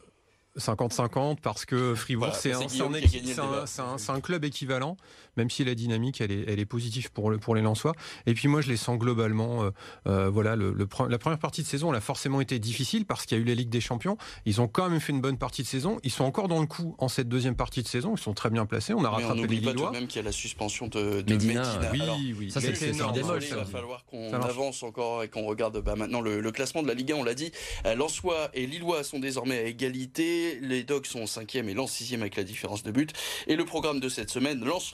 50-50 0.59 1.39
parce 1.41 1.65
que 1.65 1.95
Fribourg 1.95 2.35
c'est 2.35 2.53
un, 2.53 4.21
club 4.21 4.45
équivalent 4.45 4.97
même 5.37 5.51
si 5.51 5.65
la 5.65 5.75
dynamique 5.75 6.21
elle 6.21 6.33
est, 6.33 6.45
elle 6.49 6.61
est 6.61 6.67
positive 6.67 7.11
pour, 7.13 7.31
le, 7.31 7.39
pour 7.39 7.55
les 7.55 7.63
Lensois. 7.63 7.95
Et 8.27 8.35
puis 8.35 8.49
moi 8.49 8.61
je 8.61 8.69
les 8.69 8.77
sens 8.77 8.99
globalement 8.99 9.65
euh, 9.65 9.71
euh, 10.07 10.31
voilà 10.31 10.57
le, 10.57 10.77
la 11.09 11.19
première 11.19 11.39
partie 11.39 11.63
de 11.63 11.67
saison 11.67 11.91
elle 11.91 11.97
a 11.97 12.01
forcément 12.01 12.41
été 12.41 12.59
difficile 12.59 13.07
parce 13.07 13.27
qu'il 13.27 13.39
y 13.39 13.41
a 13.41 13.43
eu 13.43 13.47
la 13.47 13.55
Ligue 13.55 13.71
des 13.71 13.81
Champions. 13.81 14.17
Ils 14.47 14.61
ont 14.61 14.69
quand 14.69 14.89
même 14.89 15.01
fait 15.01 15.13
une 15.13 15.21
bonne 15.21 15.39
partie 15.39 15.63
de 15.63 15.67
saison. 15.67 15.99
Ils 16.03 16.11
sont 16.11 16.25
encore 16.25 16.49
dans 16.49 16.61
le 16.61 16.67
coup 16.67 16.95
en 16.99 17.09
cette 17.09 17.29
deuxième 17.29 17.57
partie 17.57 17.83
de 17.83 17.89
saison. 17.89 18.15
Ils 18.17 18.21
sont 18.21 18.35
très 18.35 18.51
bien 18.51 18.67
placés. 18.67 18.95
On 18.95 19.05
a 19.05 19.11
rattrapé 19.11 19.41
on 19.41 19.45
les 19.45 19.57
Lillois. 19.57 19.91
même 19.91 20.07
qu'il 20.07 20.17
y 20.17 20.25
a 20.25 20.25
la 20.25 20.33
suspension 20.33 20.89
de, 20.89 21.23
de 21.23 21.33
Medina, 21.33 21.63
oui, 21.93 22.35
oui. 22.39 22.51
ça 22.51 22.61
c'est 22.61 22.89
énorme. 22.89 23.15
il 23.17 23.55
va 23.55 23.65
falloir 23.65 24.05
qu'on 24.07 24.33
avance 24.33 24.83
encore 24.83 25.23
et 25.23 25.29
qu'on 25.29 25.47
regarde 25.47 25.81
bah, 25.83 25.97
maintenant 25.97 26.21
le, 26.21 26.53
classement 26.53 26.83
de 26.83 26.89
la 26.89 26.95
Ligue 26.95 27.13
1 27.13 27.17
on 27.17 27.25
l'a 27.25 27.35
dit. 27.35 27.53
Lensois 27.97 28.51
et 28.55 28.67
Lillois 28.67 29.05
sont 29.05 29.19
désormais 29.19 29.59
à 29.59 29.65
égalité. 29.65 30.59
Les 30.61 30.85
Dogs 30.85 31.07
sont 31.07 31.25
5e 31.25 31.69
et 31.69 31.75
Lens 31.75 31.93
6e 32.01 32.21
avec 32.21 32.37
la 32.37 32.45
différence 32.45 32.83
de 32.83 32.91
but. 32.91 33.13
Et 33.47 33.57
le 33.57 33.65
programme 33.65 34.01
de 34.01 34.09
cette 34.09 34.31
semaine, 34.31 34.65
Lens 34.65 34.85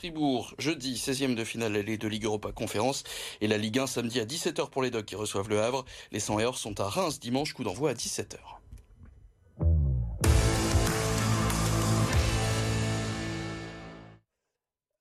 Jeudi 0.59 0.95
16e 0.95 1.35
de 1.35 1.45
finale 1.45 1.77
allée 1.77 1.99
de 1.99 2.09
Ligue 2.09 2.25
Europa 2.25 2.53
Conférence 2.53 3.05
et 3.41 3.49
la 3.49 3.59
Ligue 3.59 3.79
1 3.79 3.87
samedi 3.87 4.21
à 4.21 4.25
17h 4.25 4.71
pour 4.71 4.83
les 4.83 4.91
Dogs 4.91 5.05
qui 5.05 5.17
reçoivent 5.17 5.49
le 5.49 5.61
Havre. 5.61 5.85
Les 6.13 6.21
100 6.21 6.41
heures 6.41 6.59
sont 6.59 6.81
à 6.81 6.89
Reims 6.89 7.19
dimanche, 7.21 7.53
coup 7.55 7.65
d'envoi 7.65 7.91
à 7.91 7.95
17h. 7.95 8.37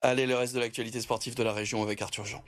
Allez, 0.01 0.25
le 0.25 0.35
reste 0.35 0.53
de 0.53 0.59
l'actualité 0.59 1.01
sportive 1.01 1.35
de 1.35 1.43
la 1.43 1.53
région 1.53 1.83
avec 1.83 2.01
Arthur 2.01 2.25
Jean. 2.25 2.43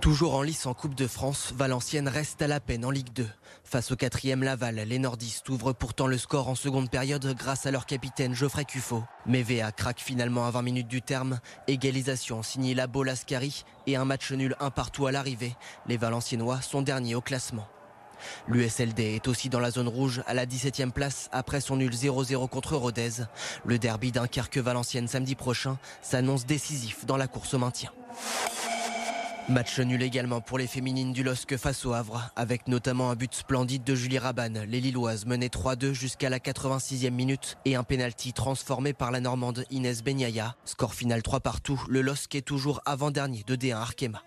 Toujours 0.00 0.34
en 0.34 0.42
lice 0.42 0.66
en 0.66 0.74
Coupe 0.74 0.94
de 0.94 1.06
France, 1.06 1.52
Valenciennes 1.56 2.08
reste 2.08 2.40
à 2.42 2.46
la 2.46 2.60
peine 2.60 2.84
en 2.84 2.90
Ligue 2.90 3.12
2. 3.12 3.26
Face 3.64 3.90
au 3.90 3.96
quatrième 3.96 4.44
Laval, 4.44 4.76
les 4.76 4.98
nordistes 4.98 5.48
ouvrent 5.48 5.72
pourtant 5.72 6.06
le 6.06 6.18
score 6.18 6.48
en 6.48 6.54
seconde 6.54 6.90
période 6.90 7.34
grâce 7.36 7.66
à 7.66 7.70
leur 7.70 7.86
capitaine 7.86 8.34
Geoffrey 8.34 8.64
Cuffo. 8.64 9.02
Mais 9.24 9.42
VA 9.42 9.72
craque 9.72 10.00
finalement 10.00 10.46
à 10.46 10.50
20 10.50 10.62
minutes 10.62 10.88
du 10.88 11.02
terme. 11.02 11.40
Égalisation 11.66 12.42
signée 12.42 12.74
Labo 12.74 13.02
Lascari 13.02 13.64
et 13.86 13.96
un 13.96 14.04
match 14.04 14.30
nul 14.32 14.54
un 14.60 14.70
partout 14.70 15.06
à 15.06 15.12
l'arrivée. 15.12 15.56
Les 15.88 15.96
Valenciennois 15.96 16.60
sont 16.60 16.82
derniers 16.82 17.14
au 17.14 17.20
classement. 17.20 17.66
L'USLD 18.48 19.00
est 19.00 19.28
aussi 19.28 19.48
dans 19.48 19.60
la 19.60 19.70
zone 19.70 19.88
rouge 19.88 20.22
à 20.26 20.34
la 20.34 20.46
17e 20.46 20.90
place 20.90 21.28
après 21.32 21.60
son 21.60 21.76
nul 21.76 21.92
0-0 21.92 22.48
contre 22.48 22.76
Rodez. 22.76 23.24
Le 23.64 23.78
derby 23.78 24.12
Dunkerque-Valenciennes 24.12 25.08
samedi 25.08 25.34
prochain 25.34 25.78
s'annonce 26.02 26.46
décisif 26.46 27.06
dans 27.06 27.16
la 27.16 27.26
course 27.26 27.54
au 27.54 27.58
maintien. 27.58 27.90
Match 29.48 29.78
nul 29.78 30.02
également 30.02 30.40
pour 30.40 30.58
les 30.58 30.66
féminines 30.66 31.12
du 31.12 31.22
LOSC 31.22 31.56
face 31.56 31.86
au 31.86 31.92
Havre, 31.92 32.30
avec 32.34 32.66
notamment 32.66 33.10
un 33.10 33.14
but 33.14 33.32
splendide 33.32 33.84
de 33.84 33.94
Julie 33.94 34.18
Raban. 34.18 34.64
Les 34.66 34.80
Lilloises 34.80 35.24
menaient 35.24 35.46
3-2 35.46 35.92
jusqu'à 35.92 36.28
la 36.28 36.40
86e 36.40 37.10
minute 37.10 37.56
et 37.64 37.76
un 37.76 37.84
pénalty 37.84 38.32
transformé 38.32 38.92
par 38.92 39.12
la 39.12 39.20
Normande 39.20 39.64
Inès 39.70 40.02
Benyaya. 40.02 40.56
Score 40.64 40.94
final 40.94 41.22
3 41.22 41.38
partout, 41.38 41.80
le 41.88 42.00
LOSC 42.00 42.34
est 42.34 42.42
toujours 42.42 42.80
avant-dernier 42.86 43.44
de 43.46 43.54
D1 43.54 43.76
Arkema. 43.76 44.20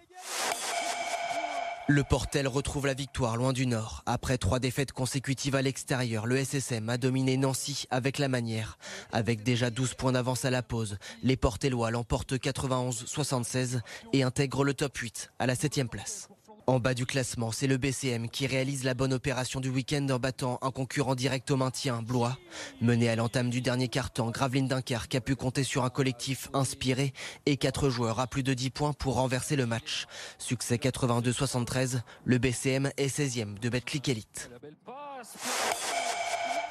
Le 1.91 2.03
Portel 2.03 2.47
retrouve 2.47 2.85
la 2.85 2.93
victoire 2.93 3.35
loin 3.35 3.51
du 3.51 3.65
Nord. 3.65 4.03
Après 4.05 4.37
trois 4.37 4.59
défaites 4.59 4.91
consécutives 4.91 5.55
à 5.55 5.63
l'extérieur, 5.63 6.27
le 6.27 6.37
SSM 6.37 6.87
a 6.87 6.99
dominé 6.99 7.35
Nancy 7.35 7.87
avec 7.89 8.19
la 8.19 8.27
manière. 8.27 8.77
Avec 9.11 9.41
déjà 9.41 9.71
12 9.71 9.95
points 9.95 10.11
d'avance 10.11 10.45
à 10.45 10.51
la 10.51 10.61
pause, 10.61 10.99
les 11.23 11.35
Portellois 11.35 11.89
l'emportent 11.89 12.33
91-76 12.33 13.79
et 14.13 14.21
intègrent 14.21 14.63
le 14.63 14.75
top 14.75 14.95
8 14.95 15.31
à 15.39 15.47
la 15.47 15.55
7 15.55 15.89
place. 15.89 16.29
En 16.69 16.79
bas 16.79 16.93
du 16.93 17.07
classement, 17.07 17.51
c'est 17.51 17.65
le 17.65 17.77
BCM 17.77 18.29
qui 18.29 18.45
réalise 18.45 18.83
la 18.83 18.93
bonne 18.93 19.11
opération 19.11 19.59
du 19.59 19.69
week-end 19.69 20.05
en 20.11 20.19
battant 20.19 20.59
un 20.61 20.69
concurrent 20.69 21.15
direct 21.15 21.49
au 21.49 21.57
maintien, 21.57 22.03
Blois. 22.03 22.37
Mené 22.79 23.09
à 23.09 23.15
l'entame 23.15 23.49
du 23.49 23.59
dernier 23.59 23.87
quart-temps, 23.87 24.29
Graveline 24.29 24.67
Dunkerque 24.67 25.15
a 25.15 25.19
pu 25.19 25.35
compter 25.35 25.63
sur 25.63 25.83
un 25.83 25.89
collectif 25.89 26.47
inspiré 26.53 27.11
et 27.47 27.57
quatre 27.57 27.89
joueurs 27.89 28.19
à 28.19 28.27
plus 28.27 28.43
de 28.43 28.53
10 28.53 28.69
points 28.69 28.93
pour 28.93 29.15
renverser 29.15 29.55
le 29.55 29.65
match. 29.65 30.05
Succès 30.37 30.75
82-73, 30.75 32.01
le 32.23 32.37
BCM 32.37 32.91
est 32.97 33.17
16e 33.17 33.57
de 33.57 33.69
Betclic 33.69 34.07
Elite. 34.07 34.51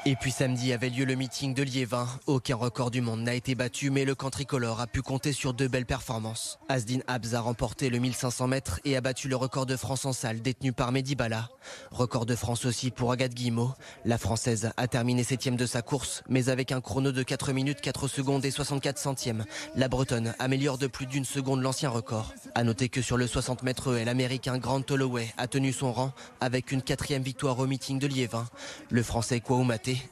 Et 0.06 0.16
puis 0.16 0.30
samedi 0.30 0.72
avait 0.72 0.90
lieu 0.90 1.04
le 1.04 1.16
meeting 1.16 1.54
de 1.54 1.62
Liévin. 1.62 2.06
Aucun 2.26 2.56
record 2.56 2.90
du 2.90 3.00
monde 3.00 3.20
n'a 3.20 3.34
été 3.34 3.54
battu, 3.54 3.90
mais 3.90 4.04
le 4.04 4.14
camp 4.14 4.30
tricolore 4.30 4.80
a 4.80 4.86
pu 4.86 5.02
compter 5.02 5.32
sur 5.32 5.52
deux 5.52 5.68
belles 5.68 5.86
performances. 5.86 6.58
Asdin 6.68 7.00
Abz 7.08 7.34
a 7.34 7.40
remporté 7.40 7.90
le 7.90 7.98
1500 7.98 8.46
mètres 8.46 8.80
et 8.84 8.96
a 8.96 9.00
battu 9.00 9.28
le 9.28 9.36
record 9.36 9.66
de 9.66 9.76
France 9.76 10.06
en 10.06 10.12
salle 10.12 10.40
détenu 10.40 10.72
par 10.72 10.92
Mehdi 10.92 11.14
Bala. 11.14 11.50
Record 11.90 12.26
de 12.26 12.36
France 12.36 12.64
aussi 12.64 12.90
pour 12.90 13.12
Agathe 13.12 13.34
Guillemot. 13.34 13.72
La 14.04 14.18
Française 14.18 14.70
a 14.76 14.86
terminé 14.86 15.24
septième 15.24 15.56
de 15.56 15.66
sa 15.66 15.82
course, 15.82 16.22
mais 16.28 16.48
avec 16.48 16.72
un 16.72 16.80
chrono 16.80 17.12
de 17.12 17.22
4 17.22 17.52
minutes 17.52 17.80
4 17.80 18.08
secondes 18.08 18.44
et 18.44 18.50
64 18.50 18.98
centièmes. 18.98 19.44
La 19.74 19.88
Bretonne 19.88 20.34
améliore 20.38 20.78
de 20.78 20.86
plus 20.86 21.06
d'une 21.06 21.24
seconde 21.24 21.60
l'ancien 21.60 21.90
record. 21.90 22.32
A 22.54 22.64
noter 22.64 22.88
que 22.88 23.02
sur 23.02 23.16
le 23.16 23.26
60 23.26 23.62
mètres 23.62 23.92
l'Américain 23.92 24.58
Grant 24.58 24.82
Holloway 24.88 25.34
a 25.36 25.48
tenu 25.48 25.72
son 25.72 25.92
rang 25.92 26.12
avec 26.40 26.72
une 26.72 26.82
quatrième 26.82 27.22
victoire 27.22 27.58
au 27.58 27.66
meeting 27.66 27.98
de 27.98 28.06
Liévin. 28.06 28.46
Le 28.90 29.02
Français 29.02 29.40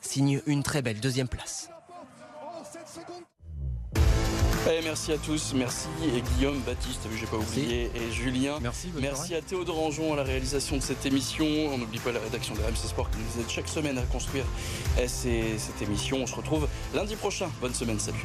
Signe 0.00 0.40
une 0.46 0.62
très 0.62 0.82
belle 0.82 1.00
deuxième 1.00 1.28
place. 1.28 1.70
Eh, 4.68 4.82
merci 4.82 5.12
à 5.12 5.18
tous, 5.18 5.52
merci 5.54 5.86
et 6.04 6.20
Guillaume, 6.20 6.60
Baptiste, 6.66 7.06
j'ai 7.16 7.26
pas 7.26 7.36
oublié, 7.36 7.88
et 7.94 8.12
Julien. 8.12 8.58
Merci, 8.60 8.90
merci 9.00 9.34
à 9.36 9.40
Théodore 9.40 9.80
Anjon 9.80 10.12
à 10.12 10.16
la 10.16 10.24
réalisation 10.24 10.76
de 10.76 10.82
cette 10.82 11.06
émission. 11.06 11.46
On 11.46 11.78
n'oublie 11.78 12.00
pas 12.00 12.10
la 12.10 12.18
rédaction 12.18 12.52
de 12.54 12.60
RMC 12.60 12.88
Sport 12.88 13.08
qui 13.10 13.18
nous 13.18 13.40
aide 13.40 13.48
chaque 13.48 13.68
semaine 13.68 13.96
à 13.96 14.02
construire 14.02 14.44
cette 15.06 15.82
émission. 15.82 16.18
On 16.20 16.26
se 16.26 16.34
retrouve 16.34 16.66
lundi 16.94 17.14
prochain. 17.14 17.48
Bonne 17.60 17.74
semaine, 17.74 18.00
salut. 18.00 18.24